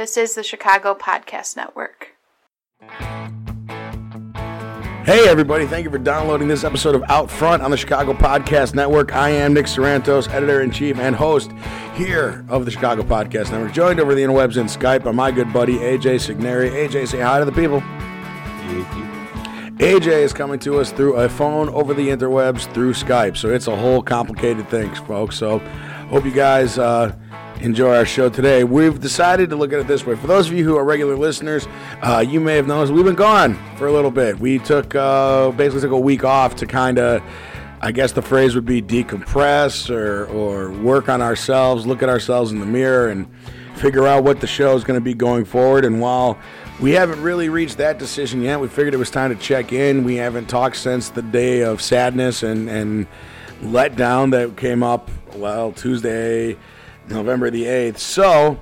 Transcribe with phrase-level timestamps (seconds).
[0.00, 2.16] This is the Chicago Podcast Network.
[5.04, 5.66] Hey, everybody.
[5.66, 9.14] Thank you for downloading this episode of Out Front on the Chicago Podcast Network.
[9.14, 11.52] I am Nick Sorrentos, editor in chief and host
[11.96, 15.52] here of the Chicago Podcast Network, joined over the interwebs and Skype by my good
[15.52, 16.70] buddy AJ Signeri.
[16.70, 17.82] AJ, say hi to the people.
[19.80, 23.66] AJ is coming to us through a phone over the interwebs through Skype, so it's
[23.66, 25.36] a whole complicated thing, folks.
[25.36, 25.58] So,
[26.08, 27.14] hope you guys uh,
[27.60, 28.64] enjoy our show today.
[28.64, 30.16] We've decided to look at it this way.
[30.16, 31.66] For those of you who are regular listeners,
[32.02, 34.38] uh, you may have noticed we've been gone for a little bit.
[34.38, 37.22] We took uh, basically took a week off to kind of.
[37.82, 42.52] I guess the phrase would be decompress or, or work on ourselves, look at ourselves
[42.52, 43.26] in the mirror, and
[43.76, 45.86] figure out what the show is going to be going forward.
[45.86, 46.38] And while
[46.78, 50.04] we haven't really reached that decision yet, we figured it was time to check in.
[50.04, 53.06] We haven't talked since the day of sadness and, and
[53.62, 56.58] letdown that came up, well, Tuesday,
[57.10, 57.98] November the 8th.
[57.98, 58.60] So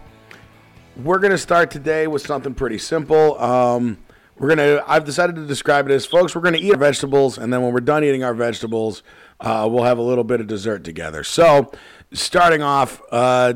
[0.97, 3.39] we're going to start today with something pretty simple.
[3.41, 3.98] Um,
[4.39, 4.84] we're gonna.
[4.87, 6.34] I've decided to describe it as, folks.
[6.34, 9.03] We're gonna eat our vegetables, and then when we're done eating our vegetables,
[9.41, 11.25] uh, we'll have a little bit of dessert together.
[11.25, 11.72] So,
[12.12, 13.55] starting off, uh,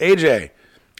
[0.00, 0.52] AJ,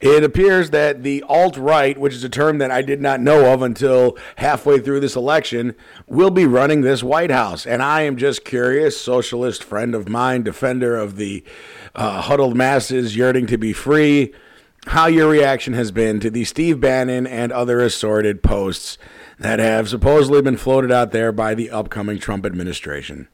[0.02, 3.54] it appears that the alt right, which is a term that I did not know
[3.54, 5.74] of until halfway through this election,
[6.06, 7.66] will be running this White House.
[7.66, 11.42] And I am just curious, socialist friend of mine, defender of the
[11.96, 14.32] uh, huddled masses yearning to be free,
[14.86, 18.98] how your reaction has been to the Steve Bannon and other assorted posts
[19.38, 23.28] that have supposedly been floated out there by the upcoming Trump administration.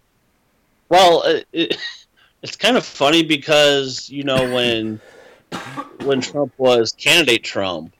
[0.88, 1.76] Well, it, it,
[2.42, 5.00] it's kind of funny because you know when
[6.04, 7.94] when Trump was candidate Trump,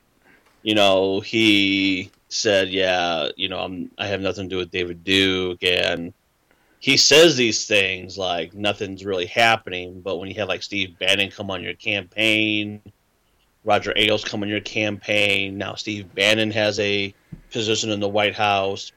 [0.63, 5.03] you know he said, "Yeah, you know I'm I have nothing to do with David
[5.03, 6.13] Duke," and
[6.83, 10.01] he says these things like nothing's really happening.
[10.01, 12.81] But when you have like Steve Bannon come on your campaign,
[13.63, 17.13] Roger Ailes come on your campaign, now Steve Bannon has a
[17.51, 18.91] position in the White House.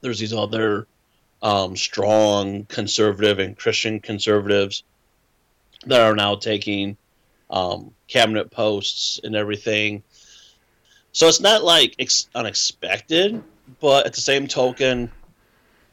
[0.00, 0.88] There's these other
[1.42, 4.82] um, strong conservative and Christian conservatives
[5.86, 6.96] that are now taking
[7.50, 10.02] um, cabinet posts and everything.
[11.12, 13.44] So it's not like ex- unexpected,
[13.78, 15.12] but at the same token,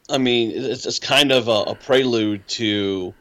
[0.09, 3.13] I mean, it's, it's kind of a, a prelude to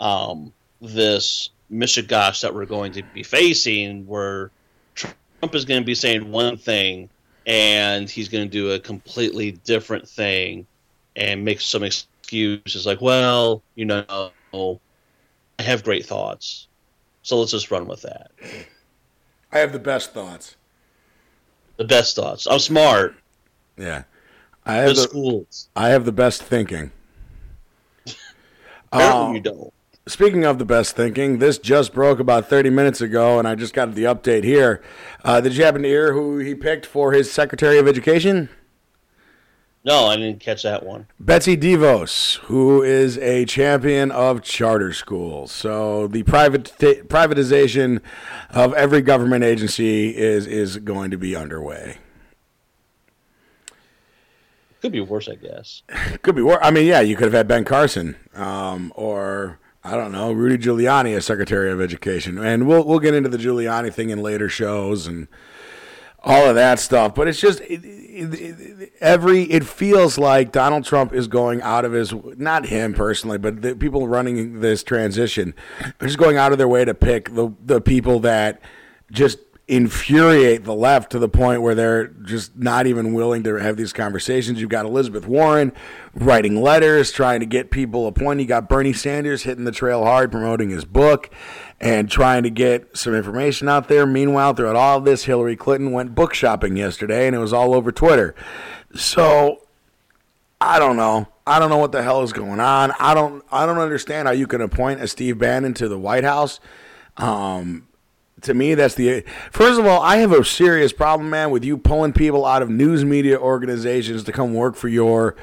[0.00, 4.50] um, this mishigash that we're going to be facing, where
[4.94, 7.08] Trump is going to be saying one thing
[7.46, 10.66] and he's going to do a completely different thing
[11.16, 16.68] and make some excuses like, well, you know, I have great thoughts.
[17.22, 18.30] So let's just run with that.
[19.52, 20.56] I have the best thoughts.
[21.76, 22.46] The best thoughts.
[22.46, 23.16] I'm smart.
[23.76, 24.04] Yeah.
[24.64, 25.68] I have Good the, schools.
[25.74, 26.92] I have the best thinking.
[28.92, 29.72] Apparently Um, you don't.
[30.06, 33.72] Speaking of the best thinking, this just broke about 30 minutes ago, and I just
[33.72, 34.82] got the update here.
[35.24, 38.48] Uh, did you happen to hear who he picked for his Secretary of Education?
[39.84, 41.06] No, I didn't catch that one.
[41.18, 45.50] Betsy DeVos, who is a champion of charter schools.
[45.50, 46.64] So the private
[47.08, 48.00] privatization
[48.50, 51.98] of every government agency is is going to be underway.
[54.82, 55.82] Could be worse, I guess.
[56.22, 56.58] Could be worse.
[56.60, 60.58] I mean, yeah, you could have had Ben Carson, um, or I don't know, Rudy
[60.58, 64.48] Giuliani as Secretary of Education, and we'll we'll get into the Giuliani thing in later
[64.48, 65.28] shows and
[66.24, 67.14] all of that stuff.
[67.14, 71.84] But it's just it, it, it, every it feels like Donald Trump is going out
[71.84, 75.54] of his not him personally, but the people running this transition
[76.00, 78.60] are just going out of their way to pick the the people that
[79.12, 79.38] just
[79.72, 83.94] infuriate the left to the point where they're just not even willing to have these
[83.94, 84.60] conversations.
[84.60, 85.72] You've got Elizabeth Warren
[86.14, 88.42] writing letters, trying to get people appointed.
[88.42, 91.30] You got Bernie Sanders hitting the trail hard, promoting his book
[91.80, 94.04] and trying to get some information out there.
[94.04, 97.90] Meanwhile, throughout all this, Hillary Clinton went book shopping yesterday and it was all over
[97.90, 98.34] Twitter.
[98.94, 99.62] So
[100.60, 101.28] I don't know.
[101.46, 102.92] I don't know what the hell is going on.
[103.00, 106.24] I don't I don't understand how you can appoint a Steve Bannon to the White
[106.24, 106.60] House.
[107.16, 107.88] Um,
[108.42, 110.00] to me, that's the first of all.
[110.02, 114.24] I have a serious problem, man, with you pulling people out of news media organizations
[114.24, 115.36] to come work for your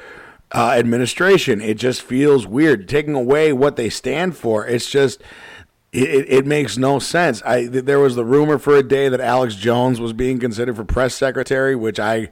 [0.52, 1.60] uh, administration.
[1.60, 4.66] It just feels weird taking away what they stand for.
[4.66, 5.22] It's just
[5.92, 7.42] it, it makes no sense.
[7.44, 10.84] I there was the rumor for a day that Alex Jones was being considered for
[10.84, 12.28] press secretary, which I.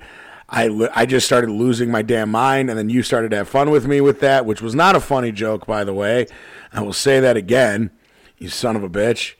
[0.50, 3.68] I, I just started losing my damn mind, and then you started to have fun
[3.68, 6.26] with me with that, which was not a funny joke, by the way.
[6.72, 7.90] I will say that again,
[8.38, 9.34] you son of a bitch.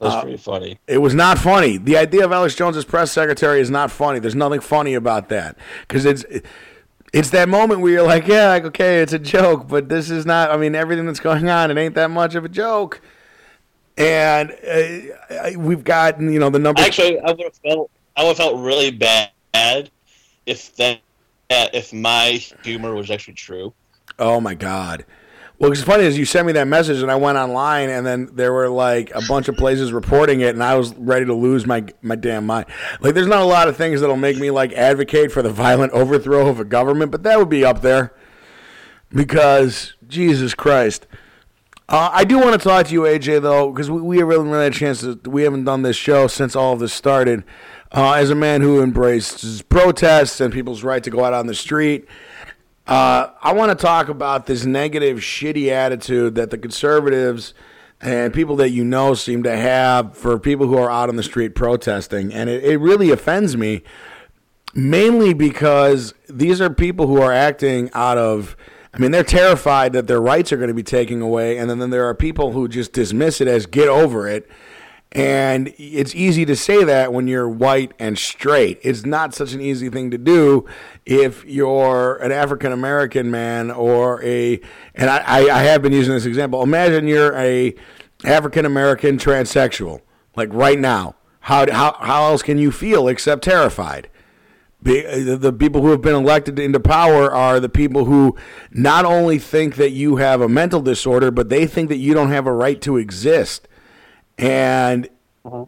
[0.00, 0.78] That's Uh, pretty funny.
[0.86, 1.76] It was not funny.
[1.76, 4.18] The idea of Alex Jones as press secretary is not funny.
[4.18, 6.24] There's nothing funny about that because it's
[7.12, 10.24] it's that moment where you're like, yeah, like okay, it's a joke, but this is
[10.24, 10.50] not.
[10.50, 13.00] I mean, everything that's going on, it ain't that much of a joke.
[13.98, 16.80] and uh, we've got you know the number.
[16.80, 19.90] Actually, I would have felt I would have felt really bad
[20.46, 21.00] if that
[21.50, 23.74] if my humor was actually true.
[24.18, 25.04] Oh my god.
[25.60, 28.30] Well, it's funny is you sent me that message and I went online and then
[28.32, 31.66] there were like a bunch of places reporting it and I was ready to lose
[31.66, 32.64] my my damn mind.
[33.00, 35.92] Like, there's not a lot of things that'll make me like advocate for the violent
[35.92, 38.14] overthrow of a government, but that would be up there
[39.10, 41.06] because Jesus Christ.
[41.90, 44.62] Uh, I do want to talk to you, AJ, though, because we, we haven't really
[44.62, 45.18] had a chance to.
[45.26, 47.44] We haven't done this show since all of this started.
[47.92, 51.54] Uh, as a man who embraces protests and people's right to go out on the
[51.54, 52.06] street,
[52.90, 57.54] uh, I want to talk about this negative, shitty attitude that the conservatives
[58.00, 61.22] and people that you know seem to have for people who are out on the
[61.22, 62.32] street protesting.
[62.32, 63.82] And it, it really offends me,
[64.74, 68.56] mainly because these are people who are acting out of
[68.92, 71.78] I mean, they're terrified that their rights are going to be taken away, and then,
[71.78, 74.50] then there are people who just dismiss it as get over it.
[75.12, 78.78] And it's easy to say that when you're white and straight.
[78.82, 80.66] It's not such an easy thing to do
[81.04, 84.60] if you're an African American man or a,
[84.94, 86.62] and I, I have been using this example.
[86.62, 87.74] Imagine you're a
[88.24, 90.00] African American transsexual,
[90.36, 91.16] like right now.
[91.40, 94.08] How, how, how else can you feel except terrified?
[94.86, 98.36] Uh, the people who have been elected into power are the people who
[98.70, 102.30] not only think that you have a mental disorder, but they think that you don't
[102.30, 103.66] have a right to exist.
[104.40, 105.08] And
[105.44, 105.66] uh-huh.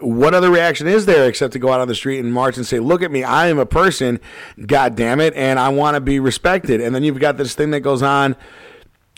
[0.00, 2.66] what other reaction is there except to go out on the street and march and
[2.66, 4.20] say, "Look at me, I am a person,
[4.66, 7.70] god damn it, and I want to be respected." And then you've got this thing
[7.70, 8.36] that goes on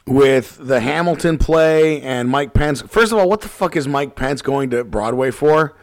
[0.07, 2.83] with the Hamilton play and Mike Pence.
[2.83, 5.75] First of all, what the fuck is Mike Pence going to Broadway for?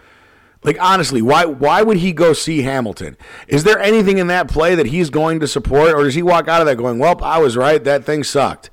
[0.63, 3.18] Like honestly, why why would he go see Hamilton?
[3.48, 6.48] Is there anything in that play that he's going to support, or does he walk
[6.48, 7.84] out of that going, "Well, I was right.
[7.84, 8.69] That thing sucked."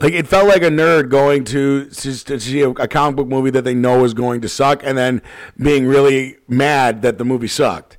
[0.00, 3.62] Like it felt like a nerd going to to, see a, comic book movie that
[3.62, 5.22] they know is going to suck, and then
[5.56, 7.98] being really mad that the movie sucked.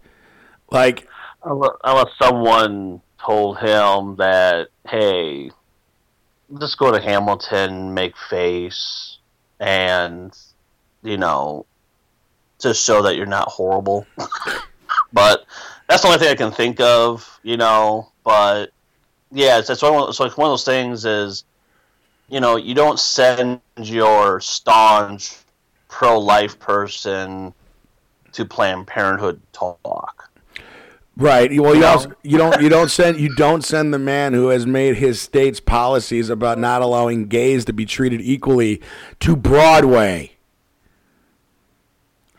[0.72, 1.08] Like,
[1.44, 5.52] unless someone told him that, "Hey,
[6.60, 9.18] just go to Hamilton, make face,
[9.60, 10.38] and
[11.04, 11.66] you know,
[12.60, 14.06] to show that you're not horrible.
[15.14, 15.46] but
[15.88, 18.12] that's the only thing I can think of, you know.
[18.24, 18.72] But
[19.32, 21.44] yeah, it's, it's, one, it's like one of those things is,
[22.30, 25.36] you know, you don't send your staunch
[25.88, 27.54] pro-life person
[28.32, 30.30] to Planned Parenthood talk.
[31.16, 31.52] Right.
[31.62, 34.48] Well, you, you also you don't you don't send you don't send the man who
[34.48, 38.82] has made his state's policies about not allowing gays to be treated equally
[39.20, 40.32] to Broadway.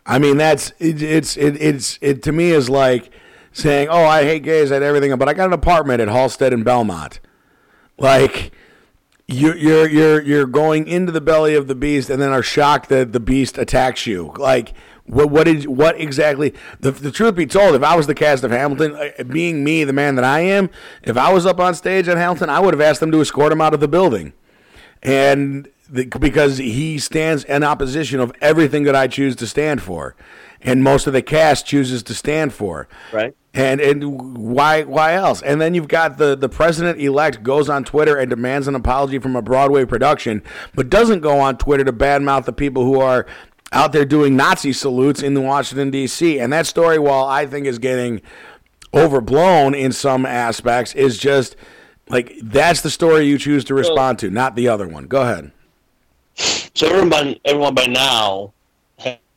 [0.04, 3.10] I mean, that's it, it's it, it's it to me is like
[3.52, 6.52] saying, "Oh, I hate gays, I hate everything," but I got an apartment at Halsted
[6.52, 7.20] and Belmont.
[7.96, 8.50] Like
[9.26, 12.88] you're you're you're you're going into the belly of the beast, and then are shocked
[12.90, 14.32] that the beast attacks you.
[14.36, 14.74] Like
[15.06, 16.54] what what did what exactly?
[16.80, 19.84] The, the truth be told, if I was the cast of Hamilton, uh, being me,
[19.84, 20.70] the man that I am,
[21.02, 23.52] if I was up on stage at Hamilton, I would have asked them to escort
[23.52, 24.32] him out of the building.
[25.02, 30.14] And because he stands in opposition of everything that I choose to stand for,
[30.62, 32.88] and most of the cast chooses to stand for.
[33.12, 33.34] Right.
[33.52, 35.42] And and why why else?
[35.42, 39.18] And then you've got the the president elect goes on Twitter and demands an apology
[39.18, 40.42] from a Broadway production,
[40.74, 43.26] but doesn't go on Twitter to badmouth the people who are
[43.72, 46.38] out there doing Nazi salutes in Washington D.C.
[46.40, 48.22] And that story, while I think is getting
[48.92, 51.56] overblown in some aspects, is just
[52.08, 55.06] like that's the story you choose to respond to, not the other one.
[55.06, 55.52] Go ahead.
[56.36, 58.52] So everyone, everyone by now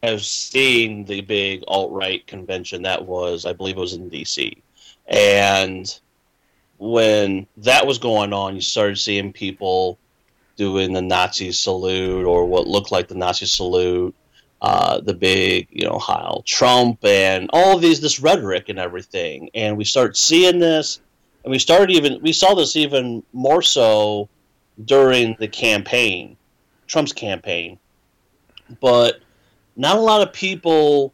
[0.03, 4.61] has seen the big alt right convention that was, I believe, it was in D.C.
[5.07, 5.99] And
[6.77, 9.97] when that was going on, you started seeing people
[10.55, 14.15] doing the Nazi salute or what looked like the Nazi salute,
[14.61, 19.49] uh, the big, you know, Heil Trump, and all of these this rhetoric and everything.
[19.53, 20.99] And we started seeing this,
[21.43, 24.29] and we started even we saw this even more so
[24.85, 26.37] during the campaign
[26.87, 27.79] Trump's campaign,
[28.79, 29.19] but
[29.75, 31.13] not a lot of people,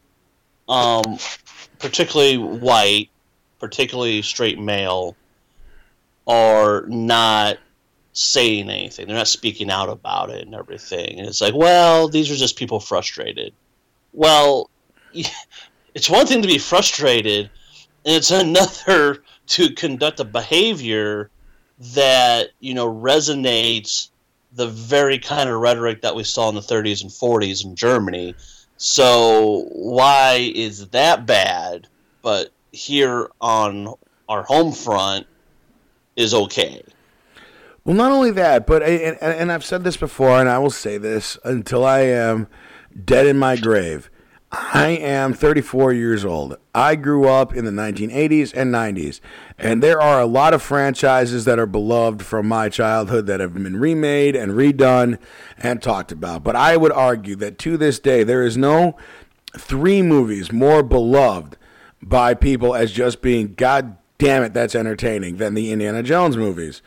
[0.68, 1.18] um,
[1.78, 3.10] particularly white,
[3.58, 5.16] particularly straight male,
[6.26, 7.58] are not
[8.12, 9.06] saying anything.
[9.06, 11.18] They're not speaking out about it and everything.
[11.18, 13.52] And it's like, well, these are just people frustrated.
[14.12, 14.70] Well,
[15.94, 17.50] it's one thing to be frustrated,
[18.04, 21.30] and it's another to conduct a behavior
[21.94, 24.10] that you know resonates
[24.54, 28.34] the very kind of rhetoric that we saw in the 30s and 40s in Germany.
[28.76, 31.88] So why is that bad?
[32.22, 33.94] But here on
[34.28, 35.26] our home front
[36.16, 36.82] is okay.
[37.84, 40.96] Well, not only that, but and, and I've said this before, and I will say
[40.96, 42.46] this until I am
[43.04, 44.08] dead in my grave.
[44.56, 46.56] I am 34 years old.
[46.74, 49.20] I grew up in the 1980s and 90s,
[49.58, 53.54] and there are a lot of franchises that are beloved from my childhood that have
[53.54, 55.18] been remade and redone
[55.58, 56.44] and talked about.
[56.44, 58.96] But I would argue that to this day, there is no
[59.58, 61.56] three movies more beloved
[62.00, 66.80] by people as just being, God damn it, that's entertaining than the Indiana Jones movies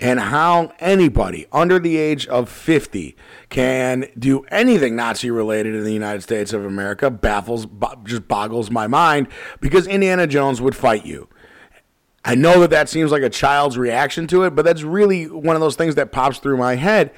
[0.00, 3.16] and how anybody under the age of 50
[3.48, 7.66] can do anything Nazi related in the United States of America baffles,
[8.04, 9.28] just boggles my mind
[9.60, 11.28] because Indiana Jones would fight you.
[12.24, 15.56] I know that that seems like a child's reaction to it, but that's really one
[15.56, 17.12] of those things that pops through my head.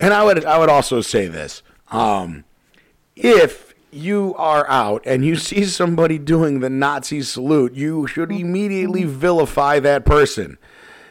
[0.00, 2.44] And I would, I would also say this: um,
[3.14, 9.04] if you are out and you see somebody doing the Nazi salute, you should immediately
[9.04, 10.56] vilify that person.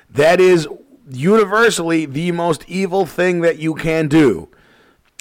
[0.09, 0.67] That is
[1.09, 4.49] universally the most evil thing that you can do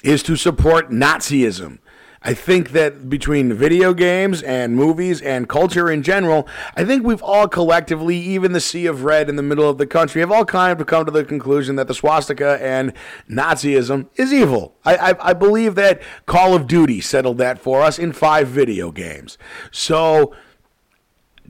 [0.03, 1.79] is to support Nazism.
[2.21, 7.23] I think that between video games and movies and culture in general, I think we've
[7.23, 10.43] all collectively, even the sea of red in the middle of the country, have all
[10.43, 12.91] kind of come to the conclusion that the swastika and
[13.29, 14.75] Nazism is evil.
[14.83, 18.91] I, I, I believe that Call of Duty settled that for us in five video
[18.91, 19.37] games.
[19.71, 20.35] So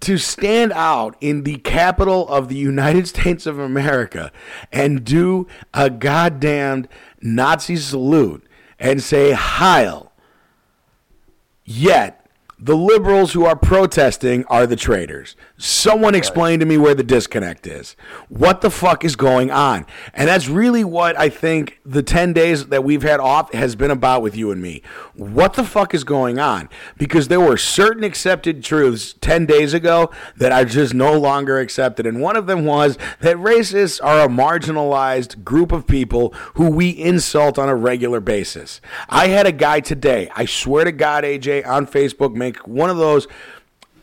[0.01, 4.31] to stand out in the capital of the United States of America
[4.71, 6.87] and do a goddamned
[7.21, 8.45] Nazi salute
[8.79, 10.11] and say Heil,
[11.65, 12.25] yet
[12.57, 15.35] the liberals who are protesting are the traitors.
[15.61, 17.97] Someone explain to me where the disconnect is.
[18.29, 19.85] What the fuck is going on?
[20.13, 23.91] And that's really what I think the 10 days that we've had off has been
[23.91, 24.81] about with you and me.
[25.15, 26.69] What the fuck is going on?
[26.97, 32.07] Because there were certain accepted truths 10 days ago that are just no longer accepted.
[32.07, 36.91] And one of them was that racists are a marginalized group of people who we
[36.91, 38.79] insult on a regular basis.
[39.09, 42.95] I had a guy today, I swear to God, AJ, on Facebook, make one of
[42.95, 43.27] those.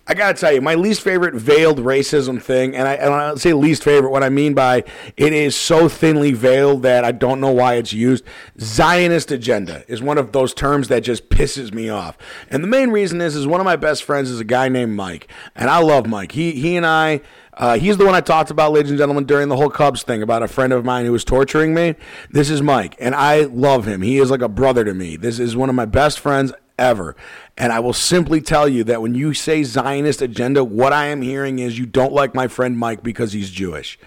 [0.09, 3.53] I gotta tell you, my least favorite veiled racism thing, and I, and I say
[3.53, 4.85] least favorite, what I mean by
[5.17, 8.23] it is so thinly veiled that I don't know why it's used.
[8.61, 12.17] Zionist agenda is one of those terms that just pisses me off.
[12.51, 14.95] And the main reason is, is one of my best friends is a guy named
[14.95, 16.33] Mike, and I love Mike.
[16.33, 17.21] He he and I.
[17.55, 20.23] Uh, he's the one I talked about, ladies and gentlemen, during the whole Cubs thing
[20.23, 21.95] about a friend of mine who was torturing me.
[22.31, 24.03] This is Mike, and I love him.
[24.03, 25.17] He is like a brother to me.
[25.17, 27.17] This is one of my best friends ever.
[27.57, 31.23] And I will simply tell you that when you say Zionist agenda, what I am
[31.23, 33.99] hearing is you don't like my friend Mike because he's Jewish.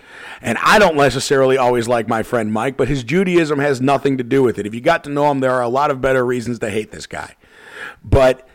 [0.41, 4.23] And I don't necessarily always like my friend Mike, but his Judaism has nothing to
[4.23, 4.67] do with it.
[4.67, 6.91] If you got to know him, there are a lot of better reasons to hate
[6.91, 7.35] this guy.
[8.03, 8.47] But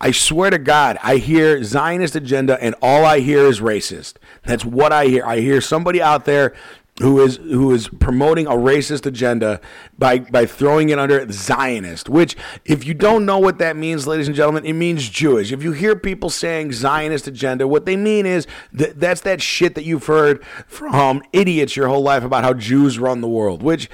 [0.00, 4.14] I swear to God, I hear Zionist agenda and all I hear is racist.
[4.44, 5.26] That's what I hear.
[5.26, 6.54] I hear somebody out there
[7.00, 9.60] who is who is promoting a racist agenda
[9.98, 14.28] by by throwing it under Zionist, which if you don't know what that means, ladies
[14.28, 15.50] and gentlemen, it means Jewish.
[15.50, 19.74] If you hear people saying Zionist agenda, what they mean is that that's that shit
[19.76, 23.88] that you've heard from idiots your whole life about how Jews run the world, which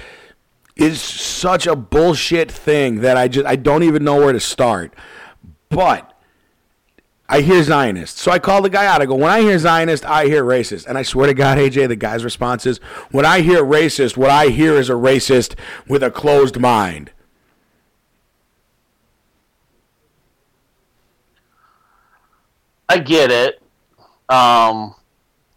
[0.75, 4.95] is such a bullshit thing that I just I don't even know where to start.
[5.69, 6.13] But
[7.29, 8.19] I hear Zionist.
[8.19, 9.03] So I call the guy out.
[9.03, 10.87] I go, when I hear Zionist, I hear racist.
[10.87, 12.79] And I swear to God, AJ, the guy's response is,
[13.11, 15.57] when I hear racist, what I hear is a racist
[15.89, 17.11] with a closed mind.
[22.89, 23.61] I get it.
[24.29, 24.95] Um,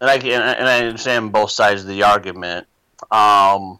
[0.00, 2.66] and I can, and I understand both sides of the argument.
[3.12, 3.78] Um,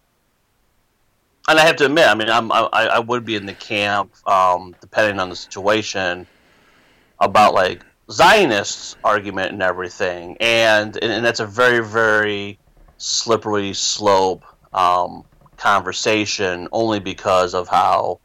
[1.48, 4.12] and I have to admit, I mean, I'm, I, I would be in the camp,
[4.28, 6.28] um, depending on the situation
[7.20, 12.58] about like Zionists argument and everything, and and, that's a very very
[12.98, 15.24] slippery slope um,
[15.56, 18.20] conversation only because of how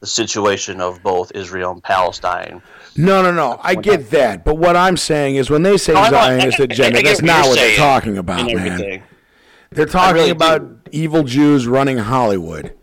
[0.00, 2.62] the situation of both Israel and Palestine.
[2.96, 3.60] No, no, no.
[3.62, 6.98] I get that, but what I'm saying is when they say no, Zionist I, agenda,
[6.98, 9.02] I, that's not what they're talking about, man.
[9.70, 10.90] They're talking really about do.
[10.92, 12.74] evil Jews running Hollywood.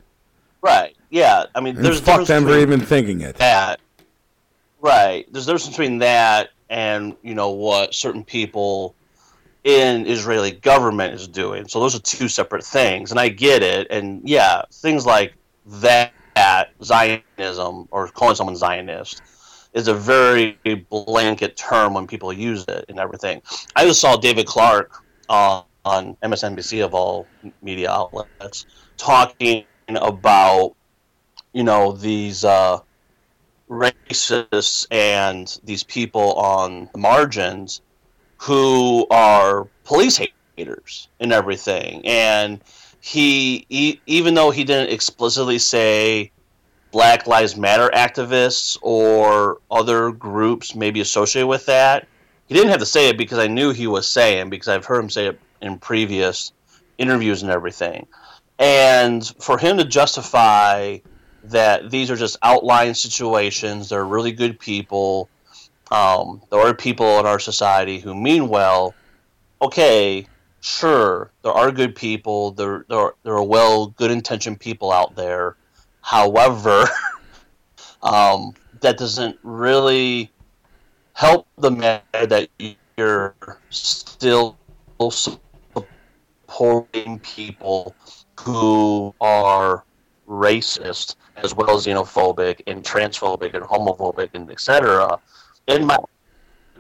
[0.62, 0.96] Right.
[1.10, 1.46] Yeah.
[1.54, 3.36] I mean, there's fuck them for even thinking it.
[3.36, 3.80] That
[4.80, 5.26] Right.
[5.32, 8.96] There's a difference between that and you know what certain people
[9.64, 11.68] in Israeli government is doing.
[11.68, 13.88] So those are two separate things, and I get it.
[13.90, 15.34] And yeah, things like
[15.66, 16.14] that
[16.84, 19.22] Zionism or calling someone Zionist
[19.74, 20.58] is a very
[20.90, 23.42] blanket term when people use it and everything.
[23.76, 24.92] I just saw David Clarke
[25.30, 27.28] on MSNBC of all
[27.62, 28.66] media outlets
[28.98, 30.76] talking about
[31.54, 32.80] you know these uh,
[33.70, 37.82] racists and these people on the margins
[38.38, 40.20] who are police
[40.56, 42.06] haters and everything.
[42.06, 42.62] And
[43.02, 46.32] he, he even though he didn't explicitly say
[46.92, 52.08] Black Lives Matter activists or other groups maybe associated with that,
[52.48, 55.04] he didn't have to say it because I knew he was saying because I've heard
[55.04, 56.54] him say it in previous
[56.98, 58.08] interviews and everything.
[58.60, 61.00] And for him to justify
[61.50, 65.30] that these are just outlying situations, they're really good people.
[65.92, 68.94] Um, there are people in our society who mean well.
[69.62, 70.28] Okay,
[70.60, 72.52] sure, there are good people.
[72.52, 75.56] There, there, are, there are well, good intentioned people out there.
[76.02, 76.86] However,
[78.04, 80.32] um, that doesn't really
[81.14, 82.50] help the matter that
[82.98, 83.36] you're
[83.70, 84.58] still
[85.10, 85.88] supporting
[87.20, 87.96] people
[88.40, 89.84] who are
[90.28, 95.20] racist as well as xenophobic and transphobic and homophobic and etc.
[95.68, 95.98] In my,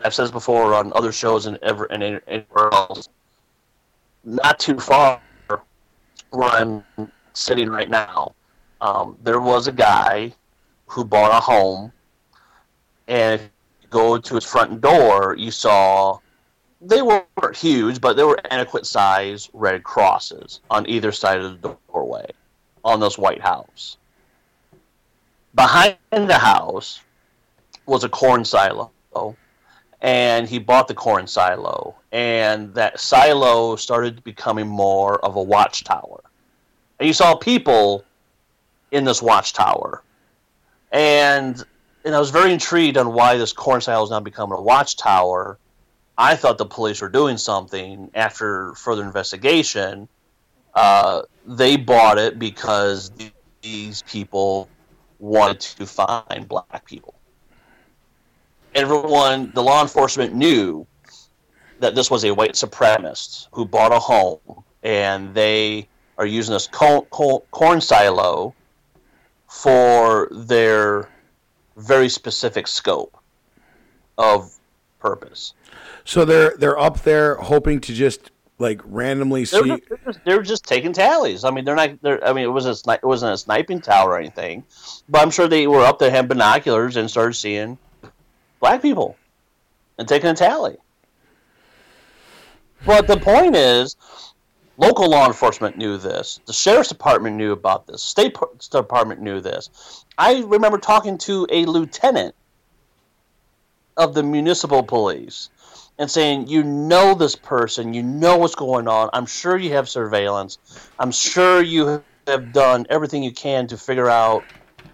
[0.04, 3.10] I've said this before on other shows and ever and anywhere else.
[4.24, 5.22] Not too far
[6.32, 6.84] where I'm
[7.34, 8.36] sitting right now,
[8.82, 10.34] um, there was a guy
[10.88, 11.92] who bought a home,
[13.08, 13.42] and
[13.90, 16.20] go to his front door, you saw
[16.82, 21.76] they weren't huge, but they were adequate size red crosses on either side of the
[21.92, 22.30] doorway
[22.84, 23.98] on this White House.
[25.58, 27.02] Behind the house
[27.88, 28.92] was a corn silo,
[30.02, 36.24] and he bought the corn silo, and that silo started becoming more of a watchtower.
[37.00, 38.06] And you saw people
[38.92, 40.04] in this watchtower.
[40.92, 41.66] And
[42.06, 45.58] and I was very intrigued on why this corn silo is now becoming a watchtower.
[46.20, 48.12] I thought the police were doing something.
[48.14, 50.08] After further investigation,
[50.76, 53.12] uh, they bought it because
[53.64, 54.70] these people
[55.20, 57.16] wanted to find black people.
[58.76, 60.86] Everyone, the law enforcement knew
[61.80, 66.68] that this was a white supremacist who bought a home, and they are using this
[66.68, 68.54] corn, silo
[69.48, 71.10] for their
[71.78, 73.18] very specific scope
[74.18, 74.52] of
[75.00, 75.54] purpose.
[76.04, 79.62] So they're they're up there hoping to just like randomly see.
[79.62, 81.44] They're, they're, just, they're just, taking tallies.
[81.44, 82.02] I mean, they're not.
[82.02, 84.64] They're, I mean, it was a sni- it wasn't a sniping tower or anything,
[85.10, 87.78] but I'm sure they were up there having binoculars and started seeing
[88.60, 89.16] black people
[89.98, 90.78] and taking a tally.
[92.86, 93.96] But the point is,
[94.78, 96.40] local law enforcement knew this.
[96.46, 98.04] The sheriff's department knew about this.
[98.04, 98.36] State
[98.72, 100.06] department knew this.
[100.18, 102.36] I remember talking to a lieutenant
[103.98, 105.50] of the municipal police
[105.98, 109.10] and saying, You know this person, you know what's going on.
[109.14, 110.58] I'm sure you have surveillance.
[111.00, 114.44] I'm sure you have done everything you can to figure out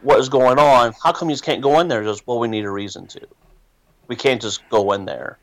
[0.01, 0.93] what is going on.
[1.03, 2.03] How come you just can't go in there?
[2.03, 3.21] Just, well, we need a reason to.
[4.07, 5.39] We can't just go in there.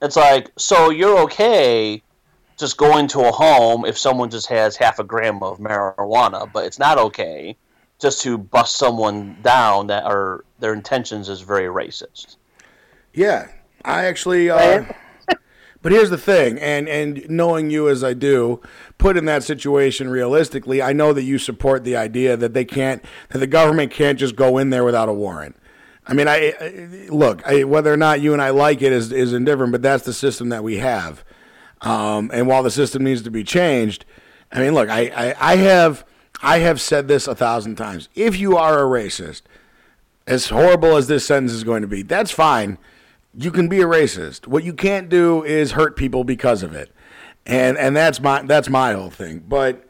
[0.00, 2.02] It's like, so you're okay
[2.56, 6.66] just going to a home if someone just has half a gram of marijuana, but
[6.66, 7.56] it's not okay
[8.00, 12.36] just to bust someone down that are their intentions is very racist.
[13.12, 13.48] Yeah,
[13.88, 14.50] I actually.
[14.50, 14.84] Uh,
[15.82, 18.60] but here's the thing, and and knowing you as I do,
[18.98, 23.02] put in that situation realistically, I know that you support the idea that they can't,
[23.30, 25.56] that the government can't just go in there without a warrant.
[26.06, 29.10] I mean, I, I look, I, whether or not you and I like it is
[29.10, 31.24] is indifferent, but that's the system that we have.
[31.80, 34.04] Um, and while the system needs to be changed,
[34.52, 36.04] I mean, look, I, I, I have
[36.42, 38.08] I have said this a thousand times.
[38.14, 39.42] If you are a racist,
[40.26, 42.78] as horrible as this sentence is going to be, that's fine.
[43.40, 44.48] You can be a racist.
[44.48, 46.90] What you can't do is hurt people because of it.
[47.46, 49.44] And and that's my that's my whole thing.
[49.46, 49.88] But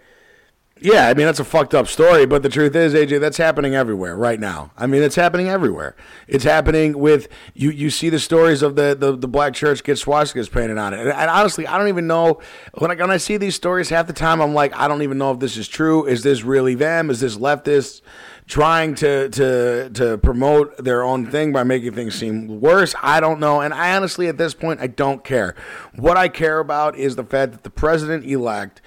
[0.80, 3.74] yeah, I mean that's a fucked up story, but the truth is, AJ, that's happening
[3.74, 4.70] everywhere right now.
[4.76, 5.96] I mean, it's happening everywhere.
[6.28, 7.70] It's happening with you.
[7.70, 11.00] You see the stories of the the, the black church get swastikas painted on it,
[11.00, 12.40] and, and, honestly, I don't even know
[12.74, 13.88] when I when I see these stories.
[13.88, 16.04] Half the time, I'm like, I don't even know if this is true.
[16.04, 17.08] Is this really them?
[17.08, 18.02] Is this leftists
[18.48, 22.94] trying to to to promote their own thing by making things seem worse?
[23.02, 25.54] I don't know, and I honestly, at this point, I don't care.
[25.94, 28.82] What I care about is the fact that the president elect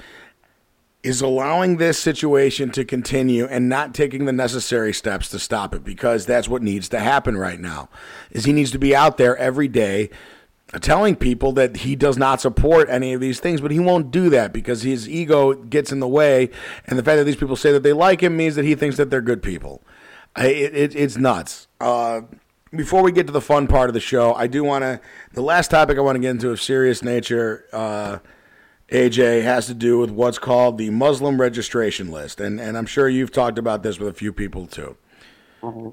[1.04, 5.84] is allowing this situation to continue and not taking the necessary steps to stop it
[5.84, 7.90] because that's what needs to happen right now
[8.30, 10.10] is he needs to be out there every day
[10.80, 14.30] telling people that he does not support any of these things but he won't do
[14.30, 16.50] that because his ego gets in the way
[16.86, 18.98] and the fact that these people say that they like him means that he thinks
[18.98, 19.82] that they're good people
[20.38, 22.22] it, it, it's nuts uh,
[22.74, 25.00] before we get to the fun part of the show i do want to
[25.34, 28.20] the last topic i want to get into of serious nature uh,
[28.92, 32.42] AJ, has to do with what's called the Muslim registration list.
[32.42, 34.98] And, and I'm sure you've talked about this with a few people too.
[35.62, 35.90] Mm-hmm.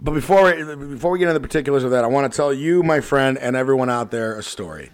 [0.00, 2.82] But before, before we get into the particulars of that, I want to tell you,
[2.82, 4.90] my friend, and everyone out there a story.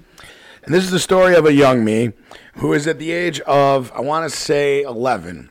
[0.65, 2.13] And this is the story of a young me
[2.55, 5.51] who is at the age of, I want to say 11.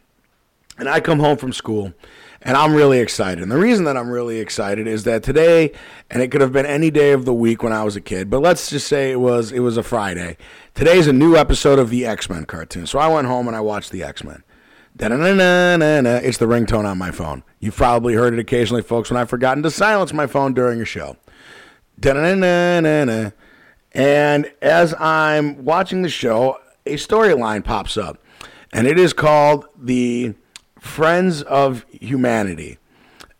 [0.78, 1.94] And I come home from school
[2.42, 3.44] and I'm really excited.
[3.44, 5.74] And the reason that I'm really excited is that today,
[6.10, 8.30] and it could have been any day of the week when I was a kid,
[8.30, 10.38] but let's just say it was it was a Friday.
[10.74, 12.88] Today's a new episode of the X Men cartoon.
[12.88, 14.44] So I went home and I watched the X Men.
[14.98, 15.08] It's
[16.38, 17.44] the ringtone on my phone.
[17.62, 20.86] You've probably heard it occasionally, folks, when I've forgotten to silence my phone during a
[20.86, 21.15] show.
[23.93, 28.17] And as I'm watching the show, a storyline pops up,
[28.74, 30.34] and it is called the
[30.80, 32.80] Friends of Humanity.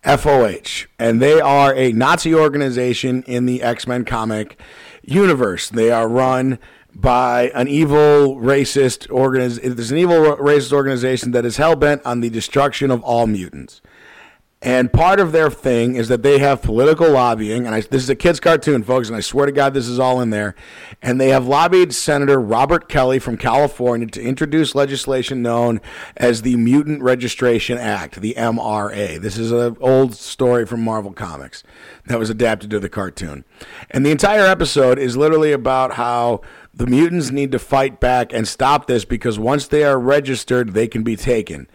[0.04, 4.60] FOH, and they are a Nazi organization in the X Men comic
[5.04, 5.70] universe.
[5.70, 6.58] They are run
[6.96, 9.76] by an evil racist organization.
[9.76, 13.80] There's an evil racist organization that is hell bent on the destruction of all mutants.
[14.64, 18.10] And part of their thing is that they have political lobbying, and I, this is
[18.12, 20.54] a kids' cartoon, folks, and I swear to God, this is all in there.
[21.02, 25.82] And they have lobbied Senator Robert Kelly from California to introduce legislation known
[26.16, 29.20] as the Mutant Registration Act, the MRA.
[29.20, 31.64] This is an old story from Marvel Comics
[32.06, 33.44] that was adapted to the cartoon.
[33.90, 38.48] And the entire episode is literally about how the mutants need to fight back and
[38.48, 41.68] stop this because once they are registered, they can be taken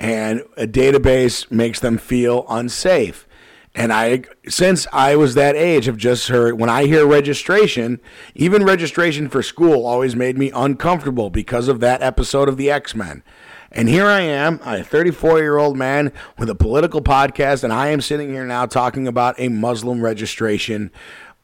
[0.00, 3.28] and a database makes them feel unsafe.
[3.74, 8.00] And I, since I was that age, have just heard when I hear registration,
[8.34, 12.96] even registration for school always made me uncomfortable because of that episode of the X
[12.96, 13.22] Men.
[13.70, 17.88] And here I am, a 34 year old man with a political podcast, and I
[17.88, 20.90] am sitting here now talking about a Muslim registration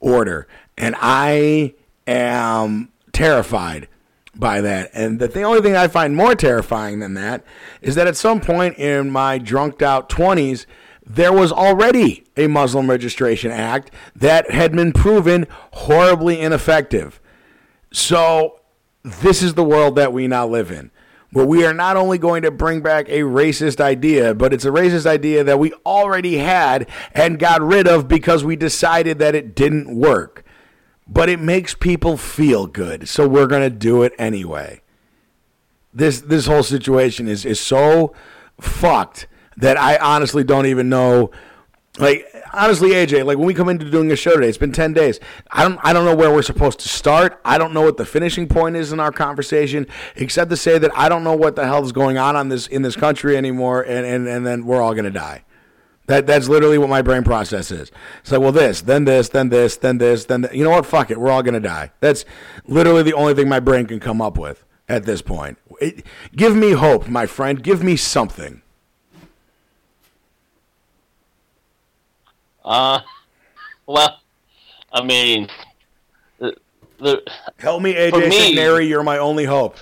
[0.01, 0.49] order.
[0.79, 1.75] And I
[2.07, 3.87] am terrified
[4.39, 4.91] by that.
[4.93, 7.45] And the, the only thing I find more terrifying than that
[7.81, 10.67] is that at some point in my drunked out 20s,
[11.05, 17.21] there was already a Muslim Registration Act that had been proven horribly ineffective.
[17.93, 18.61] So,
[19.03, 20.91] this is the world that we now live in,
[21.31, 24.71] where we are not only going to bring back a racist idea, but it's a
[24.71, 29.55] racist idea that we already had and got rid of because we decided that it
[29.55, 30.45] didn't work
[31.07, 34.81] but it makes people feel good, so we're going to do it anyway.
[35.95, 38.13] This this whole situation is is so
[38.61, 41.31] fucked that I honestly don't even know.
[41.99, 44.93] Like honestly AJ like when we come into doing a show today it's been 10
[44.93, 45.19] days.
[45.51, 47.41] I don't I don't know where we're supposed to start.
[47.43, 50.91] I don't know what the finishing point is in our conversation except to say that
[50.95, 53.81] I don't know what the hell is going on on this in this country anymore
[53.81, 55.46] and and, and then we're all going to die
[56.07, 57.91] that that's literally what my brain process is.
[58.21, 60.87] It's like, well, this, then this, then this, then this, then th- you know what?
[60.87, 61.91] Fuck it, we're all gonna die.
[62.01, 62.25] That's
[62.67, 65.59] literally the only thing my brain can come up with at this point.
[65.81, 67.63] It, give me hope, my friend.
[67.63, 68.63] Give me something.
[72.65, 73.01] Uh,
[73.87, 74.21] well,
[74.93, 75.49] I mean,
[76.39, 76.57] the,
[76.99, 77.23] the
[77.59, 78.29] help me, AJ
[78.79, 79.77] me, You're my only hope.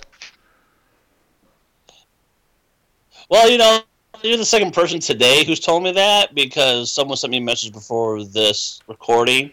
[3.31, 3.81] Well, you know,
[4.25, 7.73] you're the second person today who's told me that because someone sent me a message
[7.73, 9.53] before this recording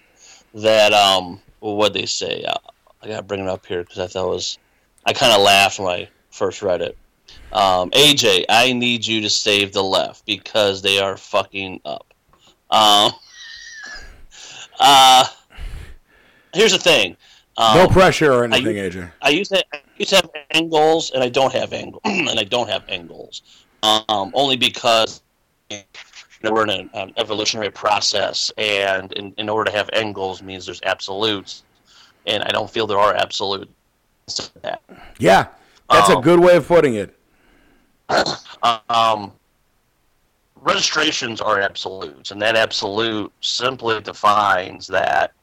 [0.53, 2.55] that um what they say uh,
[3.01, 4.57] I gotta bring it up here because I thought it was
[5.05, 6.97] I kind of laughed when I first read it.
[7.51, 12.13] Um, AJ, I need you to save the left because they are fucking up.
[12.69, 13.11] Um,
[14.79, 15.25] uh,
[16.53, 17.17] here's the thing.
[17.57, 19.11] Um, no pressure or anything, I, AJ.
[19.21, 22.43] I used to I used to have angles, and I don't have angles, and I
[22.43, 23.41] don't have goals
[23.83, 25.21] um, only because
[25.69, 25.79] you
[26.43, 30.65] know, we're in an, evolutionary process, and in, in order to have end goals means
[30.65, 31.63] there's absolutes,
[32.27, 33.71] and I don't feel there are absolutes.
[34.61, 34.81] That.
[35.17, 35.47] Yeah,
[35.89, 37.17] that's um, a good way of putting it.
[38.89, 39.31] Um,
[40.61, 45.33] registrations are absolutes, and that absolute simply defines that,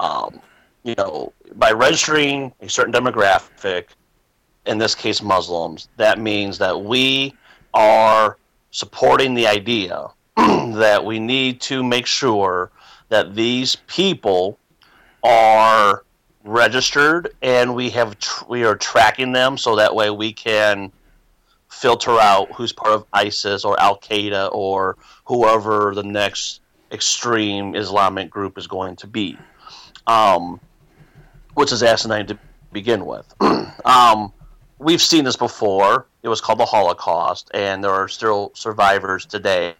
[0.00, 0.40] um,
[0.82, 3.88] you know, by registering a certain demographic,
[4.64, 7.34] in this case Muslims, that means that we
[7.76, 8.38] are
[8.70, 12.70] supporting the idea that we need to make sure
[13.08, 14.58] that these people
[15.22, 16.02] are
[16.44, 20.90] registered and we have tr- we are tracking them so that way we can
[21.68, 26.60] filter out who's part of ISIS or Al Qaeda or whoever the next
[26.92, 29.36] extreme Islamic group is going to be,
[30.06, 30.60] um,
[31.54, 32.38] which is asinine to
[32.72, 33.34] begin with.
[33.84, 34.32] um,
[34.78, 36.06] we've seen this before.
[36.26, 39.76] It was called the Holocaust, and there are still survivors today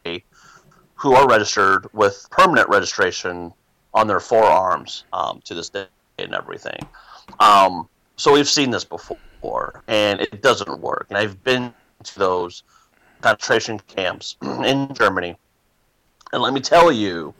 [0.94, 3.52] who are registered with permanent registration
[3.92, 5.86] on their forearms um, to this day
[6.20, 6.78] and everything.
[7.40, 11.06] Um, so we've seen this before, and it doesn't work.
[11.08, 12.62] And I've been to those
[13.22, 15.36] concentration camps in Germany,
[16.32, 17.34] and let me tell you,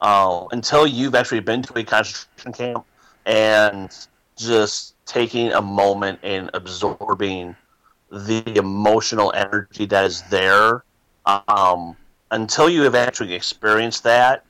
[0.00, 2.86] uh, until you've actually been to a concentration camp
[3.26, 3.90] and
[4.36, 7.56] just taking a moment and absorbing
[8.10, 10.84] the emotional energy that is there.
[11.26, 11.96] Um,
[12.30, 14.44] until you have actually experienced that,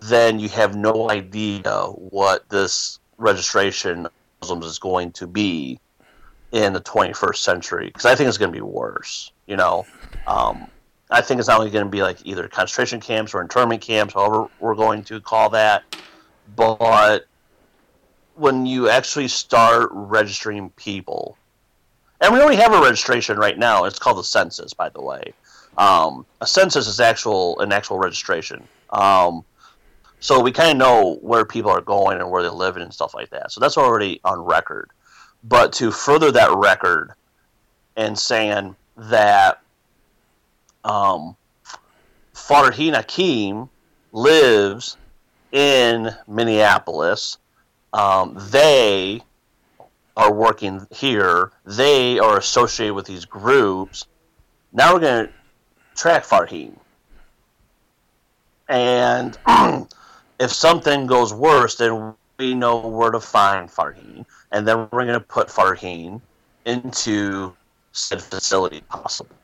[0.00, 4.06] then you have no idea what this registration
[4.42, 5.80] is going to be
[6.52, 7.86] in the 21st century.
[7.86, 9.32] Because I think it's going to be worse.
[9.46, 9.86] You know,
[10.26, 10.66] um,
[11.10, 14.14] I think it's not only going to be like either concentration camps or internment camps,
[14.14, 15.84] however we're going to call that.
[16.56, 17.26] But
[18.34, 21.38] when you actually start registering people,
[22.24, 23.84] and we already have a registration right now.
[23.84, 25.34] It's called the census, by the way.
[25.76, 28.66] Um, a census is actual an actual registration.
[28.90, 29.44] Um,
[30.20, 33.12] so we kind of know where people are going and where they're living and stuff
[33.12, 33.52] like that.
[33.52, 34.90] So that's already on record.
[35.42, 37.12] But to further that record
[37.96, 39.60] and saying that
[40.82, 41.36] um,
[42.32, 43.68] Farheen Hakim
[44.12, 44.96] lives
[45.52, 47.36] in Minneapolis,
[47.92, 49.20] um, they
[50.16, 51.52] are working here.
[51.64, 54.06] They are associated with these groups.
[54.72, 55.32] Now we're going to
[55.94, 56.76] track Farheen.
[58.68, 59.36] And
[60.40, 64.24] if something goes worse, then we know where to find Farheen.
[64.52, 66.20] And then we're going to put Farheen
[66.64, 67.54] into
[67.92, 69.36] said facility, possibly.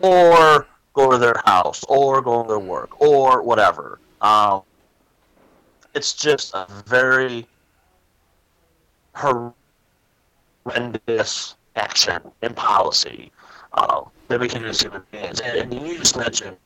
[0.00, 3.98] Or go to their house, or go to their work, or whatever.
[4.20, 4.62] Um,
[5.94, 7.46] it's just a very
[10.64, 13.32] horrendous action and policy
[13.74, 15.40] uh, that we can use human beings.
[15.40, 16.56] And, and you just mentioned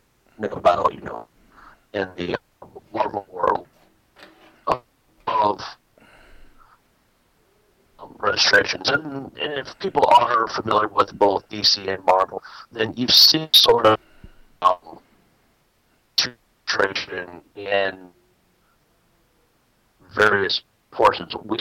[0.43, 1.27] about, you know,
[1.93, 2.37] in the
[2.93, 3.67] Marvel world
[4.67, 4.83] of,
[5.27, 5.61] of
[7.99, 8.89] um, registrations.
[8.89, 13.87] And, and if people are familiar with both DC and Marvel, then you've seen sort
[13.87, 13.99] of
[14.63, 14.99] um,
[17.55, 18.11] in
[20.15, 21.35] various portions.
[21.45, 21.59] We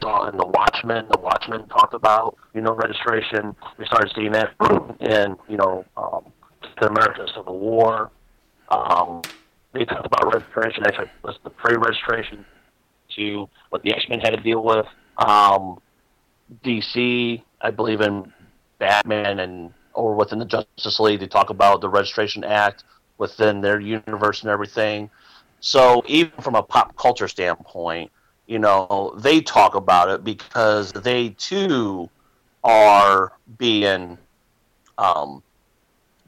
[0.00, 3.54] saw in the Watchmen, the Watchmen talked about, you know, registration.
[3.78, 4.54] We started seeing that
[5.00, 6.32] in, you know, um,
[6.80, 8.10] the American Civil War.
[8.68, 9.22] Um,
[9.72, 12.44] they talked about registration, actually, was the pre-registration
[13.16, 14.86] to what the X-Men had to deal with.
[15.18, 15.80] Um,
[16.64, 18.32] DC, I believe in
[18.78, 22.84] Batman and or within the Justice League, they talk about the Registration Act
[23.16, 25.08] within their universe and everything.
[25.60, 28.10] So even from a pop culture standpoint,
[28.46, 32.08] you know, they talk about it because they too
[32.62, 34.18] are being
[34.98, 35.42] um,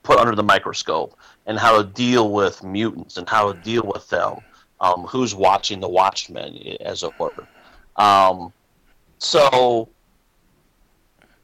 [0.02, 4.09] put under the microscope and how to deal with mutants and how to deal with
[4.09, 4.38] them.
[4.79, 7.33] Um, who's watching the Watchmen, as it were.
[7.96, 8.52] Um,
[9.16, 9.88] so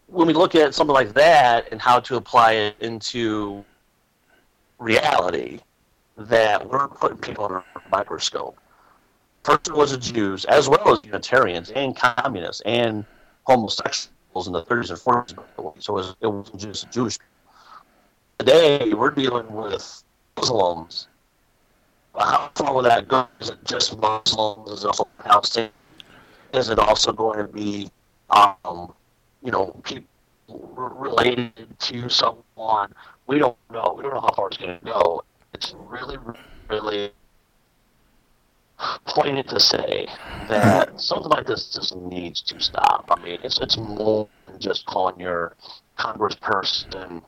[0.06, 3.64] when we look at something like that and how to apply it into
[4.78, 5.60] reality,
[6.18, 8.58] that we're putting people under a microscope.
[9.42, 13.04] First, was the Jews, as well as Unitarians and communists and
[13.42, 15.82] homosexuals in the 30s and 40s.
[15.82, 17.18] So it, was, it wasn't just Jewish.
[18.38, 20.04] Today, we're dealing with
[20.36, 21.08] Muslims.
[22.16, 23.26] How far will that go?
[23.40, 24.70] Is it just Muslims?
[24.70, 25.70] Is it also Palestinians?
[26.52, 27.90] Is it also going to be,
[28.30, 28.94] um,
[29.42, 30.06] you know, people
[30.48, 32.94] related to someone?
[33.26, 33.94] We don't know.
[33.96, 35.24] We don't know how far it's going to go.
[35.52, 36.18] It's really,
[36.68, 37.10] really
[39.06, 40.06] pointed to say
[40.48, 43.06] that something like this just needs to stop.
[43.10, 45.56] I mean, it's it's more than just calling your
[45.98, 47.22] congressperson,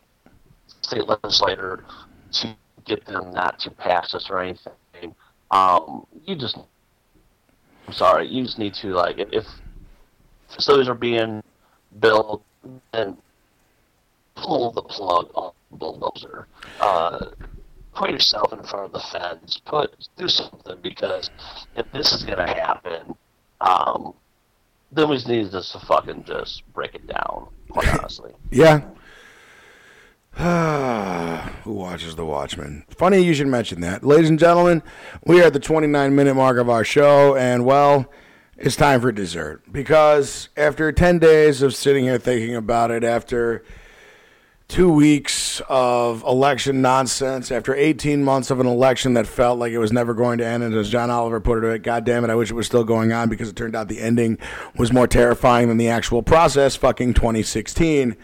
[0.83, 1.85] state legislator
[2.33, 5.15] to get them not to pass this or anything.
[5.51, 6.59] Um, you just,
[7.87, 9.47] I'm sorry, you just need to like if
[10.49, 11.43] facilities are being
[12.01, 12.43] built,
[12.93, 13.17] then
[14.35, 16.47] pull the plug on bulldozer.
[16.81, 17.27] Uh,
[17.95, 19.61] put yourself in front of the fence.
[19.65, 21.31] Put do something because
[21.77, 23.15] if this is gonna happen,
[23.61, 24.15] um,
[24.93, 27.49] then we need to just fucking just break it down.
[27.71, 28.33] Quite honestly.
[28.51, 28.83] Yeah.
[31.63, 32.85] Who watches The Watchmen?
[32.91, 34.03] Funny you should mention that.
[34.03, 34.83] Ladies and gentlemen,
[35.25, 38.11] we are at the 29 minute mark of our show, and well,
[38.57, 39.63] it's time for dessert.
[39.71, 43.65] Because after 10 days of sitting here thinking about it, after
[44.69, 49.79] two weeks of election nonsense, after 18 months of an election that felt like it
[49.79, 52.35] was never going to end, and as John Oliver put it, God damn it, I
[52.35, 54.39] wish it was still going on because it turned out the ending
[54.77, 58.17] was more terrifying than the actual process, fucking 2016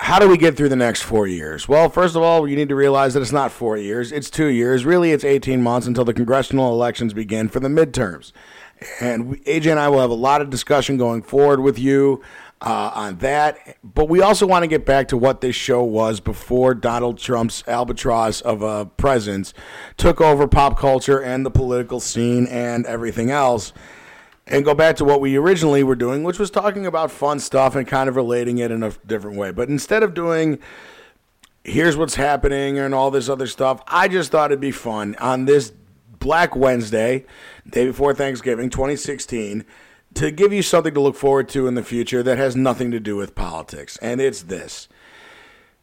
[0.00, 1.68] how do we get through the next four years?
[1.68, 4.46] Well, first of all, you need to realize that it's not four years, it's two
[4.46, 4.84] years.
[4.84, 8.32] Really, it's 18 months until the congressional elections begin for the midterms.
[9.00, 12.22] And AJ and I will have a lot of discussion going forward with you
[12.60, 13.76] uh, on that.
[13.84, 17.62] But we also want to get back to what this show was before Donald Trump's
[17.66, 19.54] albatross of a presence
[19.96, 23.72] took over pop culture and the political scene and everything else.
[24.50, 27.76] and go back to what we originally were doing, which was talking about fun stuff
[27.76, 29.50] and kind of relating it in a different way.
[29.50, 30.58] But instead of doing
[31.64, 35.44] here's what's happening and all this other stuff, I just thought it'd be fun on
[35.44, 35.72] this
[36.18, 37.24] Black Wednesday,
[37.68, 39.64] day before Thanksgiving 2016,
[40.14, 43.00] to give you something to look forward to in the future that has nothing to
[43.00, 43.96] do with politics.
[43.98, 44.88] And it's this.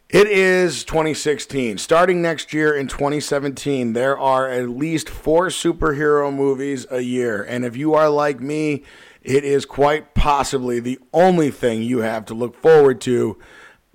[0.10, 1.80] It is 2016.
[1.80, 7.42] Starting next year in 2017, there are at least four superhero movies a year.
[7.44, 8.84] And if you are like me,
[9.24, 13.40] it is quite possibly the only thing you have to look forward to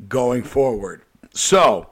[0.08, 1.02] going forward.
[1.32, 1.90] So,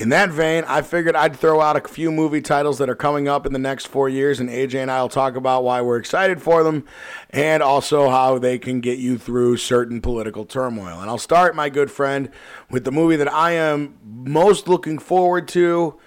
[0.00, 3.28] in that vein, I figured I'd throw out a few movie titles that are coming
[3.28, 5.98] up in the next four years, and AJ and I will talk about why we're
[5.98, 6.86] excited for them
[7.28, 11.00] and also how they can get you through certain political turmoil.
[11.00, 12.30] And I'll start, my good friend,
[12.70, 16.00] with the movie that I am most looking forward to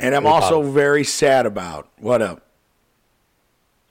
[0.00, 0.72] and I'm Harry also Potter.
[0.72, 1.90] very sad about.
[1.98, 2.46] What up?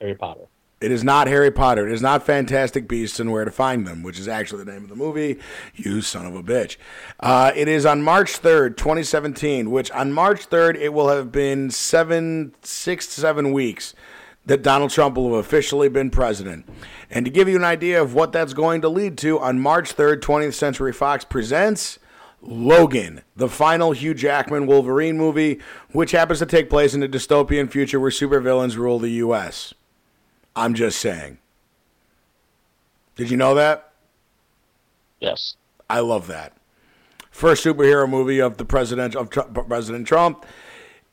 [0.00, 0.46] Harry Potter.
[0.80, 1.88] It is not Harry Potter.
[1.88, 4.84] It is not Fantastic Beasts and Where to Find Them, which is actually the name
[4.84, 5.38] of the movie.
[5.74, 6.76] You son of a bitch.
[7.18, 11.70] Uh, it is on March 3rd, 2017, which on March 3rd, it will have been
[11.70, 13.92] seven, six to seven weeks
[14.46, 16.64] that Donald Trump will have officially been president.
[17.10, 19.96] And to give you an idea of what that's going to lead to, on March
[19.96, 21.98] 3rd, 20th Century Fox presents
[22.40, 25.60] Logan, the final Hugh Jackman Wolverine movie,
[25.90, 29.74] which happens to take place in a dystopian future where supervillains rule the U.S.
[30.58, 31.38] I'm just saying.
[33.14, 33.92] Did you know that?
[35.20, 35.56] Yes.
[35.88, 36.52] I love that.
[37.30, 40.44] First superhero movie of the president of Tr- President Trump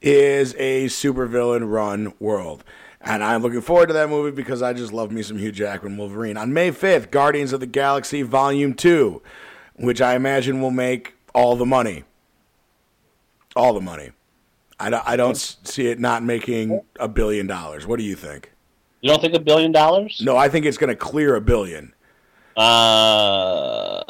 [0.02, 2.64] is a supervillain run world.
[3.02, 5.96] And I'm looking forward to that movie because I just love me some Hugh Jackman
[5.96, 6.38] Wolverine.
[6.38, 9.22] On May 5th, Guardians of the Galaxy Volume 2,
[9.76, 12.04] which I imagine will make all the money.
[13.56, 14.10] All the money.
[14.80, 17.86] I don't, I don't see it not making a billion dollars.
[17.86, 18.52] What do you think?
[19.06, 20.20] You don't think a billion dollars?
[20.20, 21.94] No, I think it's going to clear a billion.
[22.58, 24.02] Uh,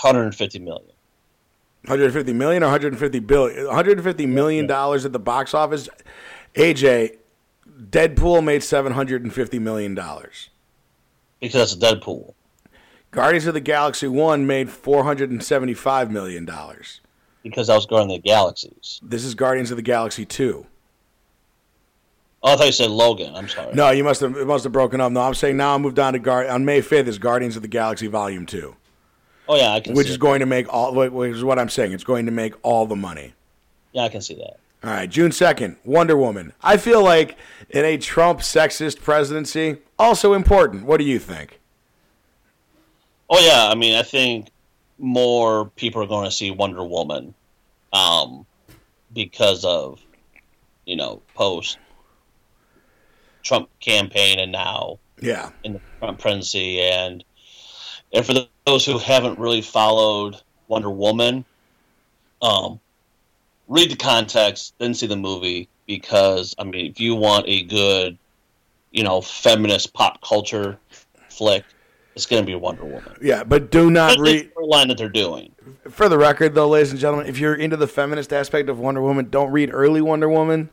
[0.00, 0.86] 150 million.
[1.84, 5.90] 150 million or 150 billion 150 million dollars at the box office
[6.54, 7.18] aj
[7.90, 10.48] deadpool made 750 million dollars
[11.40, 12.32] Because it's Deadpool.
[13.10, 17.00] guardians of the galaxy 1 made 475 million dollars
[17.42, 19.00] Because I was going to the galaxies.
[19.02, 20.64] this is guardians of the galaxy 2
[22.44, 23.34] Oh, I thought you said Logan.
[23.36, 23.72] I'm sorry.
[23.74, 25.98] no you must have it must have broken up no i'm saying now i moved
[25.98, 28.74] on to Guard on may 5th is guardians of the galaxy volume 2
[29.48, 29.94] Oh yeah, I can.
[29.94, 32.32] which see is going to make all which is what i'm saying it's going to
[32.32, 33.34] make all the money
[33.92, 34.58] Yeah, I can see that.
[34.84, 36.52] All right, June 2nd, Wonder Woman.
[36.60, 37.36] I feel like
[37.70, 40.84] in a Trump sexist presidency, also important.
[40.84, 41.60] What do you think?
[43.30, 44.48] Oh yeah, I mean, I think
[44.98, 47.32] more people are going to see Wonder Woman,
[47.92, 48.44] um,
[49.12, 50.00] because of,
[50.84, 51.78] you know, post
[53.42, 55.50] Trump campaign and now Yeah.
[55.64, 57.24] in the Trump presidency, and
[58.12, 58.34] and for
[58.66, 60.36] those who haven't really followed
[60.68, 61.44] Wonder Woman,
[62.42, 62.80] um,
[63.68, 68.18] read the context, then see the movie because I mean, if you want a good,
[68.90, 70.78] you know, feminist pop culture
[71.30, 71.64] flick,
[72.14, 73.16] it's going to be Wonder Woman.
[73.22, 74.50] Yeah, but do not read.
[74.54, 75.50] the line that they're doing.
[75.90, 79.00] For the record, though, ladies and gentlemen, if you're into the feminist aspect of Wonder
[79.00, 80.68] Woman, don't read early Wonder Woman.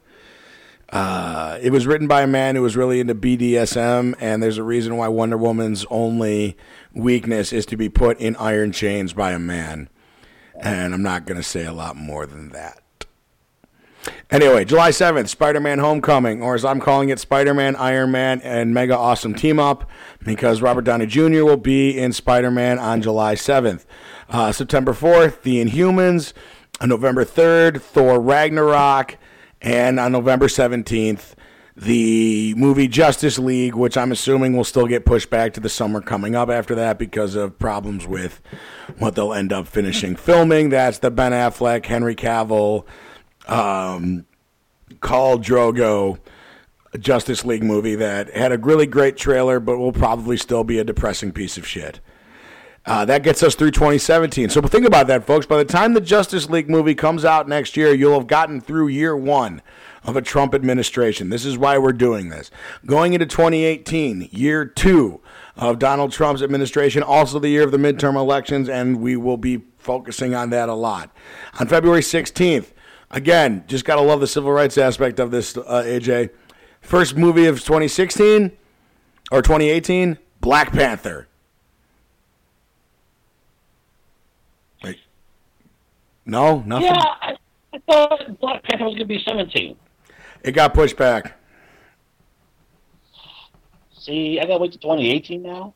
[0.91, 4.63] Uh, it was written by a man who was really into BDSM, and there's a
[4.63, 6.58] reason why Wonder Woman's only
[6.93, 9.89] weakness is to be put in iron chains by a man.
[10.60, 12.82] And I'm not going to say a lot more than that.
[14.32, 18.41] Anyway, July 7th, Spider Man Homecoming, or as I'm calling it, Spider Man, Iron Man,
[18.41, 19.89] and Mega Awesome Team Up,
[20.23, 21.43] because Robert Downey Jr.
[21.43, 23.86] will be in Spider Man on July 7th.
[24.30, 26.34] Uh, September 4th, The Inhumans.
[26.82, 29.17] On November 3rd, Thor Ragnarok.
[29.61, 31.33] And on November 17th,
[31.75, 36.01] the movie Justice League, which I'm assuming will still get pushed back to the summer
[36.01, 38.41] coming up after that because of problems with
[38.97, 40.69] what they'll end up finishing filming.
[40.69, 42.85] That's the Ben Affleck, Henry Cavill,
[43.47, 44.25] um,
[45.01, 46.19] Khal Drogo
[46.97, 50.83] Justice League movie that had a really great trailer, but will probably still be a
[50.83, 51.99] depressing piece of shit.
[52.90, 54.50] Uh, that gets us through 2017.
[54.50, 55.46] So think about that, folks.
[55.46, 58.87] By the time the Justice League movie comes out next year, you'll have gotten through
[58.87, 59.62] year one
[60.04, 61.29] of a Trump administration.
[61.29, 62.50] This is why we're doing this.
[62.87, 65.21] Going into 2018, year two
[65.56, 69.62] of Donald Trump's administration, also the year of the midterm elections, and we will be
[69.77, 71.15] focusing on that a lot.
[71.60, 72.71] On February 16th,
[73.12, 76.31] again, just got to love the civil rights aspect of this, uh, AJ.
[76.81, 78.52] First movie of 2016
[79.31, 81.27] or 2018, Black Panther.
[84.83, 85.00] Wait.
[86.30, 86.86] No, nothing.
[86.88, 87.36] Yeah, I,
[87.73, 89.75] I thought Black Panther was going to be 17.
[90.44, 91.36] It got pushed back.
[93.98, 95.73] See, I gotta wait to 2018 now.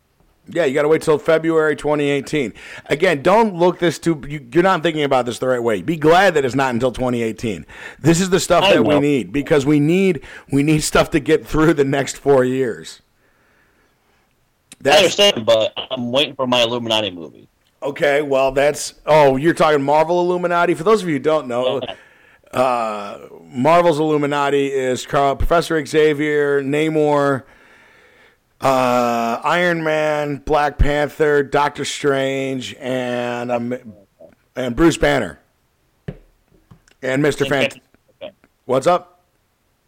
[0.47, 2.54] Yeah, you got to wait till February 2018.
[2.88, 4.22] Again, don't look this too.
[4.28, 5.82] You, you're not thinking about this the right way.
[5.82, 7.66] Be glad that it's not until 2018.
[7.99, 11.20] This is the stuff I that we need because we need we need stuff to
[11.20, 13.01] get through the next four years.
[14.86, 17.47] I understand, but I'm waiting for my Illuminati movie.
[17.84, 18.21] Okay.
[18.21, 20.73] Well, that's oh, you're talking Marvel Illuminati.
[20.73, 21.81] For those of you who don't know,
[22.51, 27.43] uh, Marvel's Illuminati is Carl, Professor Xavier, Namor,
[28.61, 33.75] uh, Iron Man, Black Panther, Doctor Strange, and um,
[34.55, 35.39] and Bruce Banner,
[37.01, 37.79] and Mister Fant.
[38.19, 38.36] Captain.
[38.65, 39.09] What's up?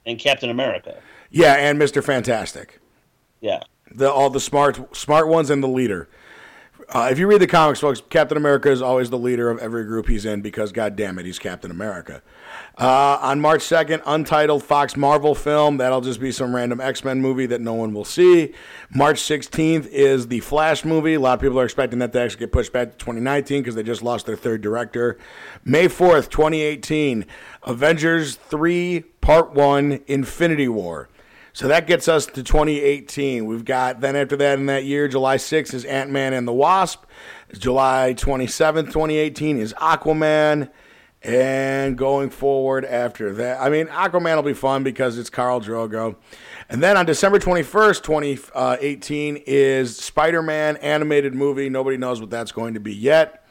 [0.06, 0.98] and Captain America.
[1.30, 2.80] Yeah, and Mister Fantastic.
[3.42, 3.62] Yeah.
[3.92, 6.10] The all the smart smart ones and the leader.
[6.96, 9.84] Uh, if you read the comics, folks, Captain America is always the leader of every
[9.84, 12.22] group he's in because, God damn it, he's Captain America.
[12.78, 15.76] Uh, on March 2nd, untitled Fox Marvel film.
[15.76, 18.54] That'll just be some random X Men movie that no one will see.
[18.90, 21.16] March 16th is the Flash movie.
[21.16, 23.76] A lot of people are expecting that to actually get pushed back to 2019 because
[23.76, 25.18] they just lost their third director.
[25.66, 27.26] May 4th, 2018,
[27.64, 31.10] Avengers 3 Part 1 Infinity War.
[31.56, 33.46] So that gets us to 2018.
[33.46, 36.52] We've got then after that in that year, July 6th is Ant Man and the
[36.52, 37.06] Wasp.
[37.54, 40.70] July 27th, 2018 is Aquaman.
[41.24, 46.18] And going forward after that, I mean, Aquaman will be fun because it's Khal Drogo.
[46.68, 51.70] And then on December 21st, 2018 is Spider Man animated movie.
[51.70, 53.45] Nobody knows what that's going to be yet.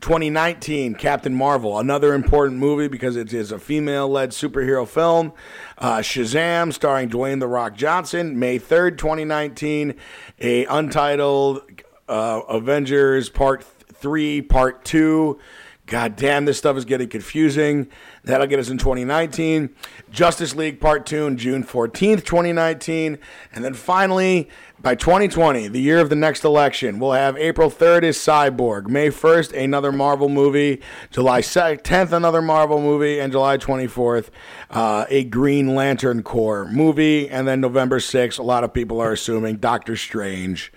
[0.00, 5.32] 2019, Captain Marvel, another important movie because it is a female led superhero film.
[5.78, 9.94] Uh, Shazam, starring Dwayne The Rock Johnson, May 3rd, 2019.
[10.40, 11.62] A untitled
[12.08, 15.38] uh, Avengers Part 3, Part 2.
[15.86, 17.88] God damn, this stuff is getting confusing.
[18.24, 19.74] That'll get us in 2019.
[20.10, 23.18] Justice League Part 2 on June 14th, 2019.
[23.52, 24.48] And then finally,
[24.84, 28.86] by 2020, the year of the next election, we'll have April 3rd is Cyborg.
[28.86, 30.82] May 1st, another Marvel movie.
[31.10, 33.18] July 10th, another Marvel movie.
[33.18, 34.28] And July 24th,
[34.68, 37.30] uh, a Green Lantern Corps movie.
[37.30, 40.70] And then November 6th, a lot of people are assuming Doctor Strange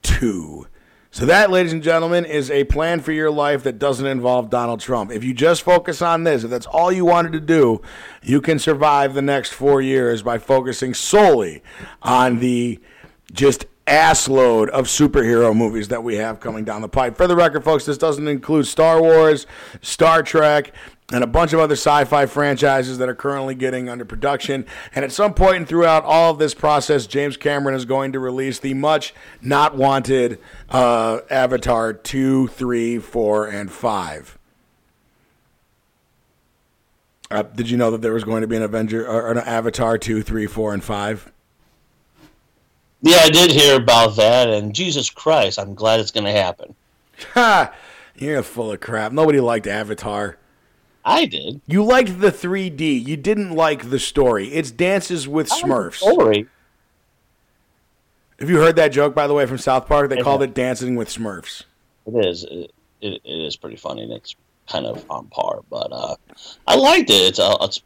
[0.00, 0.66] 2.
[1.10, 4.80] So that, ladies and gentlemen, is a plan for your life that doesn't involve Donald
[4.80, 5.12] Trump.
[5.12, 7.82] If you just focus on this, if that's all you wanted to do,
[8.22, 11.62] you can survive the next four years by focusing solely
[12.02, 12.80] on the
[13.32, 17.16] just assload of superhero movies that we have coming down the pipe.
[17.16, 19.46] For the record, folks, this doesn't include Star Wars,
[19.82, 20.72] Star Trek,
[21.12, 24.64] and a bunch of other sci-fi franchises that are currently getting under production.
[24.94, 28.58] And at some point throughout all of this process, James Cameron is going to release
[28.58, 29.12] the much
[29.42, 30.38] not wanted
[30.70, 34.38] uh, Avatar 2, 3, 4, and 5.
[37.30, 39.98] Uh, did you know that there was going to be an Avenger or an Avatar
[39.98, 41.32] 2, 3, 4, and 5?
[43.04, 46.74] Yeah, I did hear about that, and Jesus Christ, I'm glad it's going to happen.
[47.34, 47.70] Ha!
[48.16, 49.12] You're full of crap.
[49.12, 50.38] Nobody liked Avatar.
[51.04, 51.60] I did.
[51.66, 53.06] You liked the 3D.
[53.06, 54.48] You didn't like the story.
[54.48, 55.96] It's dances with I Smurfs.
[55.96, 56.46] Story.
[58.40, 60.08] Have you heard that joke, by the way, from South Park?
[60.08, 60.50] They I called have.
[60.50, 61.64] it Dancing with Smurfs.
[62.06, 62.44] It is.
[62.44, 64.34] It, it, it is pretty funny, and it's
[64.66, 65.60] kind of on par.
[65.68, 66.16] But uh,
[66.66, 67.14] I liked it.
[67.28, 67.82] It's, uh, it's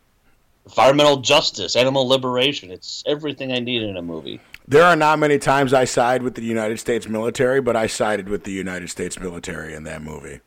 [0.68, 2.70] environmental justice, animal liberation.
[2.70, 4.40] It's everything I need in a movie.
[4.66, 8.28] There are not many times I side with the United States military, but I sided
[8.28, 10.40] with the United States military in that movie.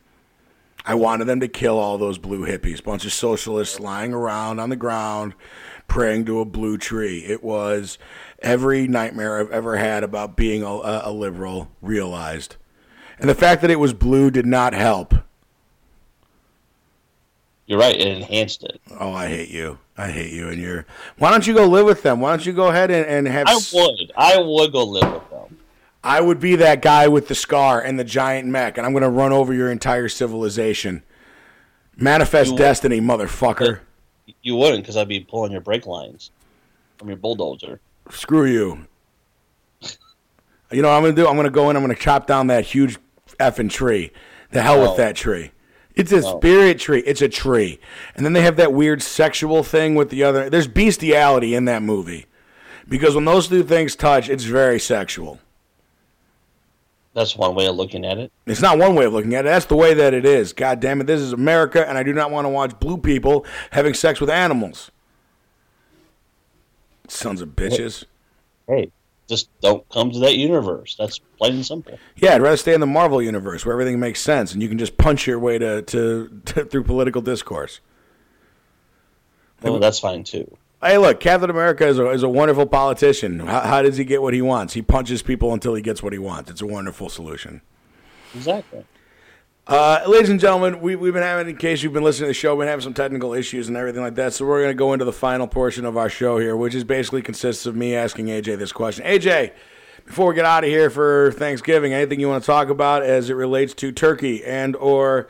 [0.85, 4.69] I wanted them to kill all those blue hippies, bunch of socialists lying around on
[4.69, 5.33] the ground
[5.87, 7.25] praying to a blue tree.
[7.25, 7.97] It was
[8.39, 12.55] every nightmare I've ever had about being a, a liberal realized.
[13.19, 15.13] And the fact that it was blue did not help.
[17.65, 17.95] You're right.
[17.95, 18.81] It enhanced it.
[18.99, 19.79] Oh, I hate you.
[20.01, 20.85] I hate you and your.
[21.17, 22.19] Why don't you go live with them?
[22.19, 23.45] Why don't you go ahead and, and have.
[23.47, 24.11] I would.
[24.17, 25.57] I would go live with them.
[26.03, 29.03] I would be that guy with the scar and the giant mech, and I'm going
[29.03, 31.03] to run over your entire civilization.
[31.95, 33.81] Manifest You would- destiny, motherfucker.
[34.41, 36.31] You wouldn't, because I'd be pulling your brake lines
[36.97, 37.79] from your bulldozer.
[38.09, 38.87] Screw you.
[40.71, 41.27] You know what I'm going to do?
[41.27, 42.97] I'm going to go in, I'm going to chop down that huge
[43.39, 44.11] effing tree.
[44.51, 44.87] The hell Oh.
[44.89, 45.51] with that tree.
[45.95, 46.37] It's a Oh.
[46.39, 47.01] spirit tree.
[47.05, 47.79] It's a tree.
[48.15, 50.49] And then they have that weird sexual thing with the other.
[50.49, 52.25] There's bestiality in that movie.
[52.87, 55.39] Because when those two things touch, it's very sexual.
[57.13, 58.31] That's one way of looking at it.
[58.45, 59.49] It's not one way of looking at it.
[59.49, 60.53] That's the way that it is.
[60.53, 63.45] God damn it, this is America, and I do not want to watch blue people
[63.71, 64.91] having sex with animals.
[67.09, 68.05] Sons of bitches.
[68.67, 68.91] Hey,
[69.27, 70.95] just don't come to that universe.
[70.97, 71.97] That's plain and simple.
[72.17, 74.77] Yeah, I'd rather stay in the Marvel universe where everything makes sense and you can
[74.77, 77.79] just punch your way to, to, to through political discourse.
[79.61, 80.57] Well, that's fine too.
[80.83, 83.39] Hey, look, Captain America is a, is a wonderful politician.
[83.39, 84.73] How, how does he get what he wants?
[84.73, 86.49] He punches people until he gets what he wants.
[86.49, 87.61] It's a wonderful solution.
[88.33, 88.83] Exactly.
[89.67, 92.33] Uh, ladies and gentlemen, we, we've been having, in case you've been listening to the
[92.33, 94.33] show, we've been having some technical issues and everything like that.
[94.33, 96.83] So we're going to go into the final portion of our show here, which is
[96.83, 99.05] basically consists of me asking AJ this question.
[99.05, 99.53] AJ,
[100.05, 103.29] before we get out of here for Thanksgiving, anything you want to talk about as
[103.29, 105.27] it relates to turkey and or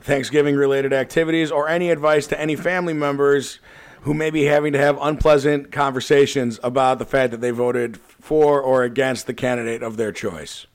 [0.00, 3.60] Thanksgiving related activities, or any advice to any family members
[4.02, 8.60] who may be having to have unpleasant conversations about the fact that they voted for
[8.60, 10.66] or against the candidate of their choice?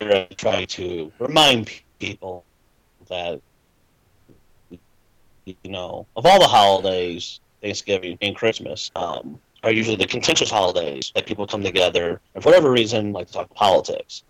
[0.00, 2.44] Try to remind people
[3.08, 3.40] that
[4.70, 11.12] you know of all the holidays, Thanksgiving and Christmas um, are usually the contentious holidays
[11.14, 14.24] that people come together and for whatever reason like to talk politics.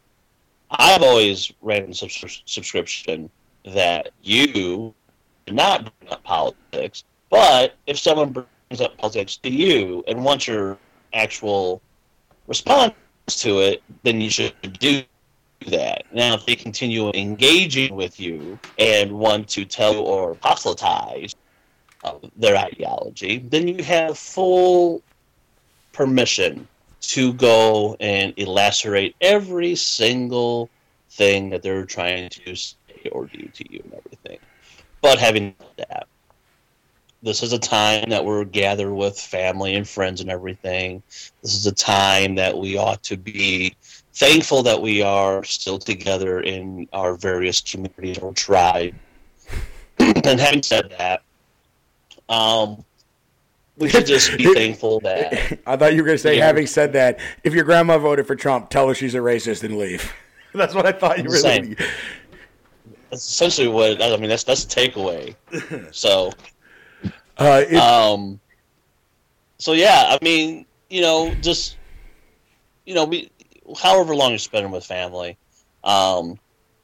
[0.71, 3.31] I've always ran subs- subscription
[3.65, 4.95] that you
[5.47, 10.47] do not bring up politics, but if someone brings up politics to you and wants
[10.47, 10.79] your
[11.13, 11.83] actual
[12.47, 12.95] response
[13.29, 15.03] to it, then you should do
[15.67, 16.05] that.
[16.13, 21.35] Now, if they continue engaging with you and want to tell or proselytize
[22.05, 25.03] uh, their ideology, then you have full
[25.93, 26.67] permission
[27.01, 30.71] to go and elacerate every single
[31.11, 32.75] thing that they're trying to say
[33.13, 34.39] or do to you and everything.
[35.01, 36.07] But having that,
[37.23, 41.03] this is a time that we're gathered with family and friends and everything.
[41.43, 43.75] This is a time that we ought to be
[44.15, 48.95] thankful that we are still together in our various communities or tribe.
[49.99, 51.23] and having said that,
[52.29, 52.85] um,
[53.77, 55.59] we should just be thankful that.
[55.67, 56.47] I thought you were going to say, yeah.
[56.47, 59.79] having said that, if your grandma voted for Trump, tell her she's a racist and
[59.79, 60.13] leave.
[60.55, 61.77] that's what I thought you were saying.
[63.11, 64.29] That's essentially what I mean.
[64.29, 65.35] That's that's the takeaway.
[65.93, 66.31] So,
[67.39, 68.39] uh, it, um,
[69.59, 71.77] so yeah, I mean, you know, just
[72.87, 73.31] you know, we
[73.79, 75.37] however long you're spending with family,
[75.85, 76.39] um,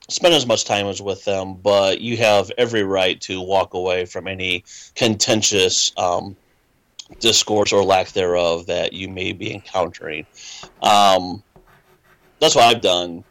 [0.09, 4.05] spend as much time as with them, but you have every right to walk away
[4.05, 4.65] from any
[4.95, 6.37] contentious um,
[7.19, 10.27] discourse or lack thereof that you may be encountering.
[10.83, 11.43] Um,
[12.41, 13.25] that's what I've done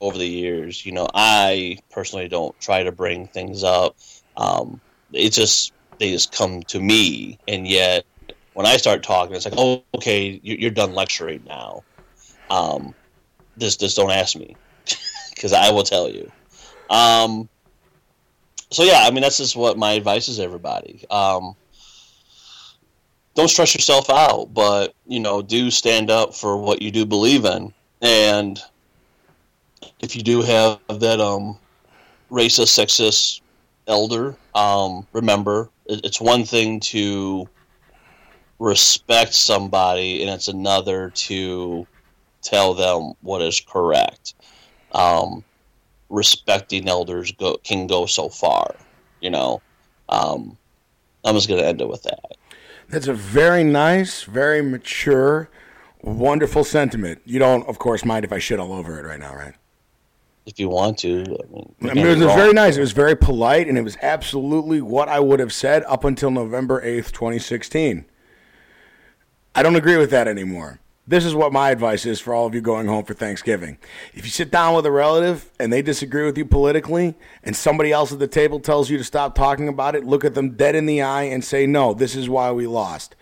[0.00, 0.84] over the years.
[0.84, 3.96] You know, I personally don't try to bring things up.
[4.36, 4.80] Um,
[5.12, 8.04] it just they just come to me, and yet
[8.54, 11.84] when I start talking, it's like, oh, okay, you're done lecturing now
[12.52, 12.94] um,
[13.58, 14.54] just just don't ask me
[15.34, 16.30] because I will tell you.
[16.90, 17.48] Um,
[18.70, 20.38] so yeah, I mean that's just what my advice is.
[20.38, 21.56] Everybody, um,
[23.34, 27.46] don't stress yourself out, but you know, do stand up for what you do believe
[27.46, 27.72] in,
[28.02, 28.62] and
[30.00, 31.58] if you do have that um,
[32.30, 33.40] racist, sexist
[33.86, 37.48] elder, um, remember it's one thing to
[38.58, 41.86] respect somebody, and it's another to
[42.42, 44.34] tell them what is correct.
[44.92, 45.44] Um,
[46.10, 48.74] respecting elders go, can go so far,
[49.20, 49.62] you know.
[50.08, 50.58] Um,
[51.24, 52.36] I'm just going to end it with that.
[52.88, 55.48] That's a very nice, very mature,
[56.02, 57.22] wonderful sentiment.
[57.24, 59.54] You don't, of course, mind if I shit all over it right now, right?
[60.44, 61.22] If you want to.
[61.22, 62.76] I mean, I mean it was very nice.
[62.76, 66.30] It was very polite, and it was absolutely what I would have said up until
[66.32, 68.04] November 8th, 2016.
[69.54, 70.80] I don't agree with that anymore.
[71.04, 73.76] This is what my advice is for all of you going home for Thanksgiving.
[74.14, 77.90] If you sit down with a relative and they disagree with you politically, and somebody
[77.90, 80.76] else at the table tells you to stop talking about it, look at them dead
[80.76, 83.16] in the eye and say, No, this is why we lost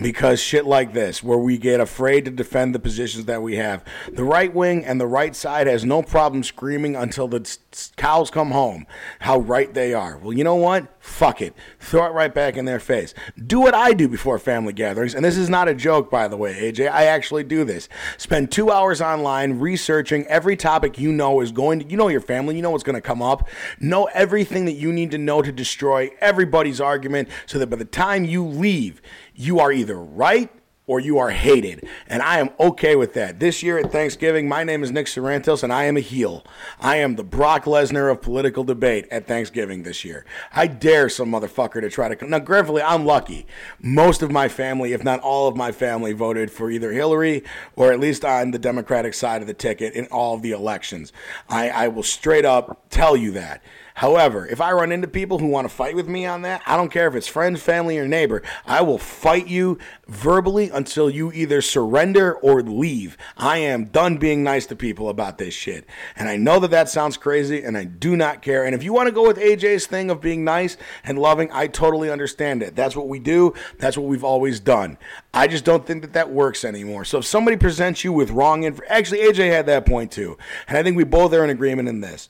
[0.00, 3.84] because shit like this, where we get afraid to defend the positions that we have.
[4.12, 7.56] The right wing and the right side has no problem screaming until the
[7.96, 8.86] cows come home
[9.20, 10.18] how right they are.
[10.18, 10.86] Well, you know what?
[11.06, 11.54] Fuck it.
[11.78, 13.14] Throw it right back in their face.
[13.46, 15.14] Do what I do before family gatherings.
[15.14, 16.90] And this is not a joke, by the way, AJ.
[16.90, 17.88] I actually do this.
[18.18, 22.20] Spend two hours online researching every topic you know is going to, you know, your
[22.20, 23.48] family, you know what's going to come up.
[23.80, 27.86] Know everything that you need to know to destroy everybody's argument so that by the
[27.86, 29.00] time you leave,
[29.34, 30.50] you are either right
[30.86, 31.86] or you are hated.
[32.06, 33.40] And I am okay with that.
[33.40, 36.44] This year at Thanksgiving, my name is Nick Sorrentos and I am a heel.
[36.80, 40.24] I am the Brock Lesnar of political debate at Thanksgiving this year.
[40.52, 42.30] I dare some motherfucker to try to come.
[42.30, 43.46] Now, gratefully, I'm lucky.
[43.80, 47.42] Most of my family, if not all of my family, voted for either Hillary
[47.74, 51.12] or at least on the Democratic side of the ticket in all of the elections.
[51.48, 53.62] I, I will straight up tell you that.
[53.96, 56.76] However, if I run into people who want to fight with me on that, I
[56.76, 61.32] don't care if it's friends, family, or neighbor, I will fight you verbally until you
[61.32, 63.16] either surrender or leave.
[63.38, 65.86] I am done being nice to people about this shit.
[66.14, 68.66] And I know that that sounds crazy, and I do not care.
[68.66, 71.66] And if you want to go with AJ's thing of being nice and loving, I
[71.66, 72.76] totally understand it.
[72.76, 74.98] That's what we do, that's what we've always done.
[75.32, 77.06] I just don't think that that works anymore.
[77.06, 80.36] So if somebody presents you with wrong info, actually, AJ had that point too.
[80.68, 82.28] And I think we both are in agreement in this.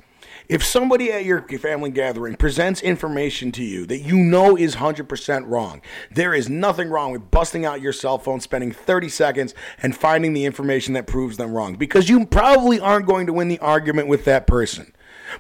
[0.48, 5.48] If somebody at your family gathering presents information to you that you know is 100%
[5.48, 9.96] wrong, there is nothing wrong with busting out your cell phone, spending 30 seconds, and
[9.96, 13.58] finding the information that proves them wrong because you probably aren't going to win the
[13.58, 14.92] argument with that person.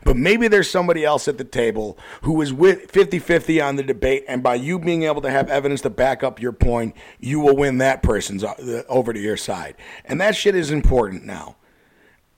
[0.02, 3.84] But maybe there's somebody else at the table who is with 50 50 on the
[3.84, 7.38] debate, and by you being able to have evidence to back up your point, you
[7.38, 9.76] will win that person's uh, over to your side.
[10.04, 11.54] And that shit is important now.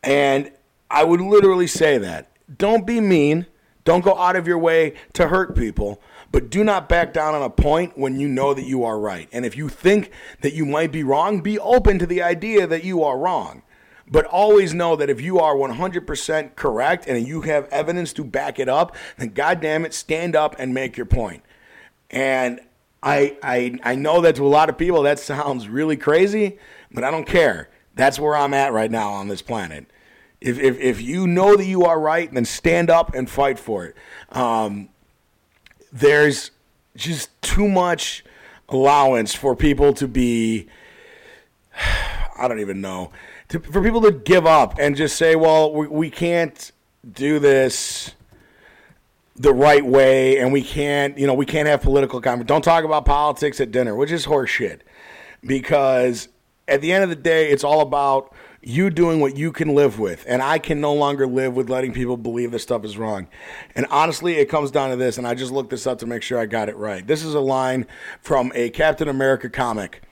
[0.03, 0.53] And
[0.91, 3.47] I would literally say that don't be mean.
[3.85, 7.43] Don't go out of your way to hurt people, but do not back down on
[7.43, 9.29] a point when you know that you are right.
[9.33, 10.11] And if you think
[10.43, 13.63] that you might be wrong, be open to the idea that you are wrong.
[14.07, 18.59] But always know that if you are 100% correct and you have evidence to back
[18.59, 21.43] it up, then goddamn it, stand up and make your point.
[22.11, 22.61] And
[23.03, 26.59] I, I, I know that to a lot of people that sounds really crazy,
[26.91, 27.71] but I don't care.
[27.95, 29.87] That's where I'm at right now on this planet.
[30.41, 33.87] If, if, if you know that you are right, then stand up and fight for
[33.87, 33.97] it.
[34.31, 34.89] Um,
[35.93, 36.53] there's
[36.97, 38.25] just too much
[38.69, 40.69] allowance for people to be,
[42.39, 43.11] I don't even know,
[43.49, 46.71] to, for people to give up and just say, well, we, we can't
[47.11, 48.15] do this
[49.39, 52.85] the right way and we can't you know we can't have political conversation don't talk
[52.85, 54.81] about politics at dinner which is horseshit
[55.43, 56.29] because
[56.67, 59.99] at the end of the day it's all about you doing what you can live
[59.99, 60.25] with.
[60.29, 63.29] And I can no longer live with letting people believe this stuff is wrong.
[63.75, 66.23] And honestly, it comes down to this, and I just looked this up to make
[66.23, 67.07] sure I got it right.
[67.07, 67.87] This is a line
[68.21, 70.03] from a Captain America comic.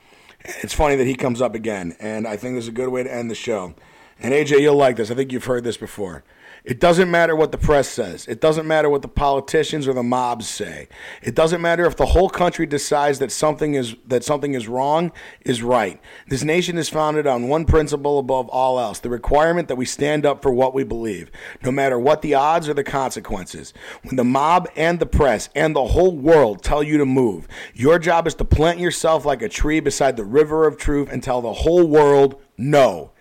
[0.63, 3.03] It's funny that he comes up again, and I think this is a good way
[3.03, 3.75] to end the show.
[4.19, 5.11] And AJ, you'll like this.
[5.11, 6.23] I think you've heard this before.
[6.67, 8.27] It doesn't matter what the press says.
[8.27, 10.89] It doesn't matter what the politicians or the mobs say.
[11.23, 15.13] It doesn't matter if the whole country decides that something is that something is wrong
[15.43, 16.01] is right.
[16.27, 20.27] This nation is founded on one principle above all else, the requirement that we stand
[20.27, 21.31] up for what we believe,
[21.63, 23.73] no matter what the odds or the consequences.
[24.03, 28.01] When the mob and the press and the whole world tell you to move, your
[28.01, 31.41] job is to plant yourself like a tree beside the river of truth and tell
[31.41, 33.13] the whole world, no,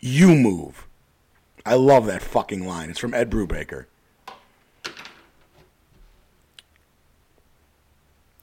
[0.00, 0.88] you move.
[1.66, 2.90] I love that fucking line.
[2.90, 3.86] It's from Ed Brubaker.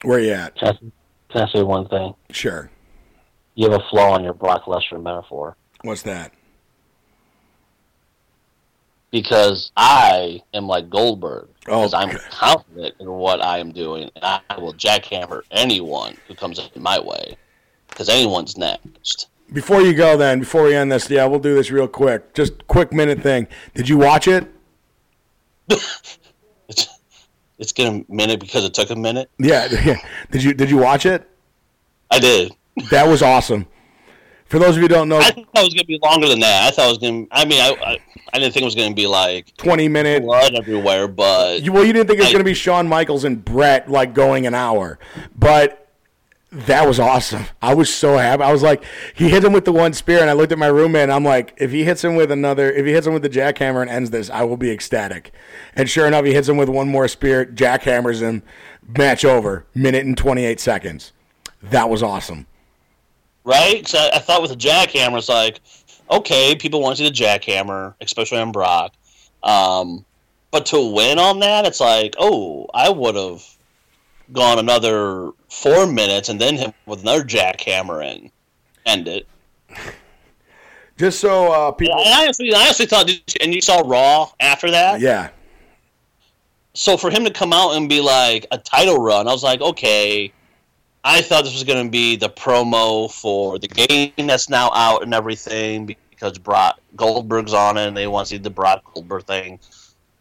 [0.02, 0.56] Where you at?
[0.56, 0.78] Can I,
[1.30, 2.14] can I say one thing?
[2.30, 2.70] Sure.
[3.54, 5.56] You have a flaw in your Brock Lesnar metaphor.
[5.82, 6.32] What's that?
[9.12, 11.48] Because I am like Goldberg.
[11.68, 14.10] Oh, Because I'm confident in what I am doing.
[14.16, 17.36] And I will jackhammer anyone who comes in my way.
[17.88, 19.28] Because anyone's next.
[19.52, 22.34] Before you go, then, before we end this, yeah, we'll do this real quick.
[22.34, 23.46] Just quick minute thing.
[23.74, 24.48] Did you watch it?
[26.68, 26.88] It's,
[27.58, 29.28] it's getting a minute because it took a minute.
[29.38, 29.68] Yeah.
[29.84, 29.96] yeah.
[30.30, 31.28] Did you Did you watch it?
[32.10, 32.52] I did.
[32.90, 33.66] That was awesome.
[34.46, 36.28] For those of you who don't know, I thought it was going to be longer
[36.28, 36.68] than that.
[36.68, 37.98] I thought it was going to I mean, I, I,
[38.32, 41.72] I didn't think it was going to be like twenty minutes blood everywhere, but You,
[41.72, 44.46] well, you didn't think it was going to be Shawn Michaels and Brett like going
[44.46, 44.98] an hour,
[45.36, 45.81] but
[46.52, 47.46] that was awesome.
[47.62, 48.42] I was so happy.
[48.42, 48.84] I was like,
[49.14, 51.24] he hit him with the one spear, and I looked at my roommate, and I'm
[51.24, 53.90] like, if he hits him with another, if he hits him with the jackhammer and
[53.90, 55.32] ends this, I will be ecstatic.
[55.74, 58.42] And sure enough, he hits him with one more spear, jackhammers him,
[58.86, 61.12] match over, minute and 28 seconds.
[61.62, 62.46] That was awesome.
[63.44, 63.94] right?
[63.94, 65.60] I, I thought with the jackhammer, it's like,
[66.10, 68.92] okay, people want to see the jackhammer, especially on Brock.
[69.42, 70.04] Um,
[70.50, 73.42] but to win on that, it's like, oh, I would have
[74.32, 78.30] gone another four minutes and then him with another jackhammer and
[78.86, 79.26] end it.
[80.98, 83.10] Just so uh, And people, I honestly, I honestly thought,
[83.40, 85.00] and you saw Raw after that.
[85.00, 85.30] yeah,
[86.74, 89.60] So for him to come out and be like a title run, I was like,
[89.60, 90.32] okay.
[91.04, 95.02] I thought this was going to be the promo for the game that's now out
[95.02, 99.24] and everything because Brock Goldberg's on it and they want to see the Brock Goldberg
[99.24, 99.58] thing.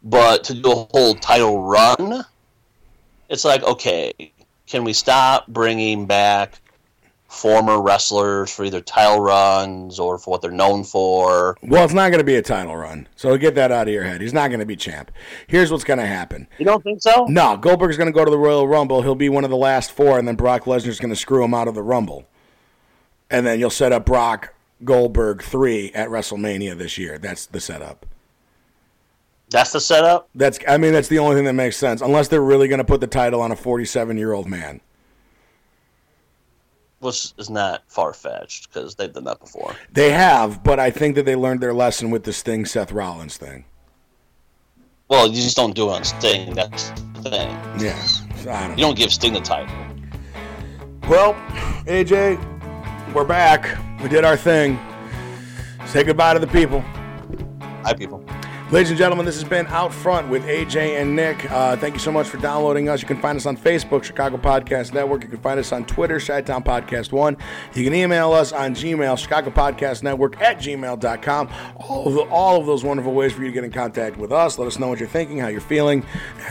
[0.01, 2.26] But to do a whole title run,
[3.32, 4.13] it's like, okay,
[4.67, 6.61] can we stop bringing back
[7.29, 11.57] former wrestlers for either title runs or for what they're known for?
[11.63, 14.03] well, it's not going to be a title run, so get that out of your
[14.03, 14.19] head.
[14.19, 15.11] He's not going to be champ.
[15.47, 16.45] Here's what's going to happen.
[16.59, 17.25] You don't think so?
[17.29, 19.01] No, Goldberg's going to go to the Royal Rumble.
[19.01, 21.53] He'll be one of the last four, and then Brock Lesnar's going to screw him
[21.53, 22.27] out of the Rumble.
[23.29, 24.53] And then you'll set up Brock
[24.84, 27.17] Goldberg 3 at WrestleMania this year.
[27.17, 28.05] That's the setup.
[29.52, 30.30] That's the setup.
[30.34, 32.86] That's I mean that's the only thing that makes sense, unless they're really going to
[32.86, 34.80] put the title on a 47 year old man.
[36.99, 39.76] Which is not far fetched because they've done that before.
[39.91, 43.38] They have, but I think that they learned their lesson with the Sting Seth Rollins
[43.38, 43.66] thing.
[45.10, 46.54] Well, you just don't do it on Sting.
[46.54, 47.49] That's the thing.
[47.80, 48.02] Yeah,
[48.43, 49.76] don't You don't give Sting the title.
[51.10, 51.34] Well,
[51.88, 52.39] AJ,
[53.14, 53.78] we're back.
[54.02, 54.80] We did our thing.
[55.88, 56.82] Say goodbye to the people.
[57.84, 58.24] Hi, people.
[58.72, 61.51] Ladies and gentlemen, this has been Out Front with AJ and Nick.
[61.51, 63.01] Uh, thank you so much for downloading us.
[63.01, 65.24] You can find us on Facebook, Chicago Podcast Network.
[65.24, 67.36] You can find us on Twitter, Chi-Town Podcast 1.
[67.74, 71.49] You can email us on Gmail, Chicago Podcast Network at gmail.com.
[71.76, 74.32] All of, the, all of those wonderful ways for you to get in contact with
[74.32, 74.57] us.
[74.57, 76.05] Let us know what you're thinking, how you're feeling.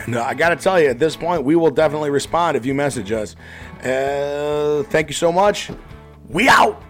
[0.04, 2.66] And uh, I got to tell you, at this point, we will definitely respond if
[2.66, 3.34] you message us.
[3.82, 5.70] Uh, thank you so much.
[6.28, 6.82] We out.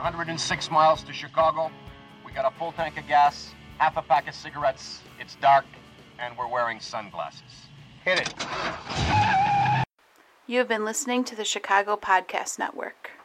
[0.00, 1.70] It's 106 miles to Chicago.
[2.24, 5.02] We got a full tank of gas, half a pack of cigarettes.
[5.20, 5.66] It's dark,
[6.18, 7.68] and we're wearing sunglasses.
[8.02, 8.34] Hit it.
[10.46, 13.10] You have been listening to the Chicago Podcast Network.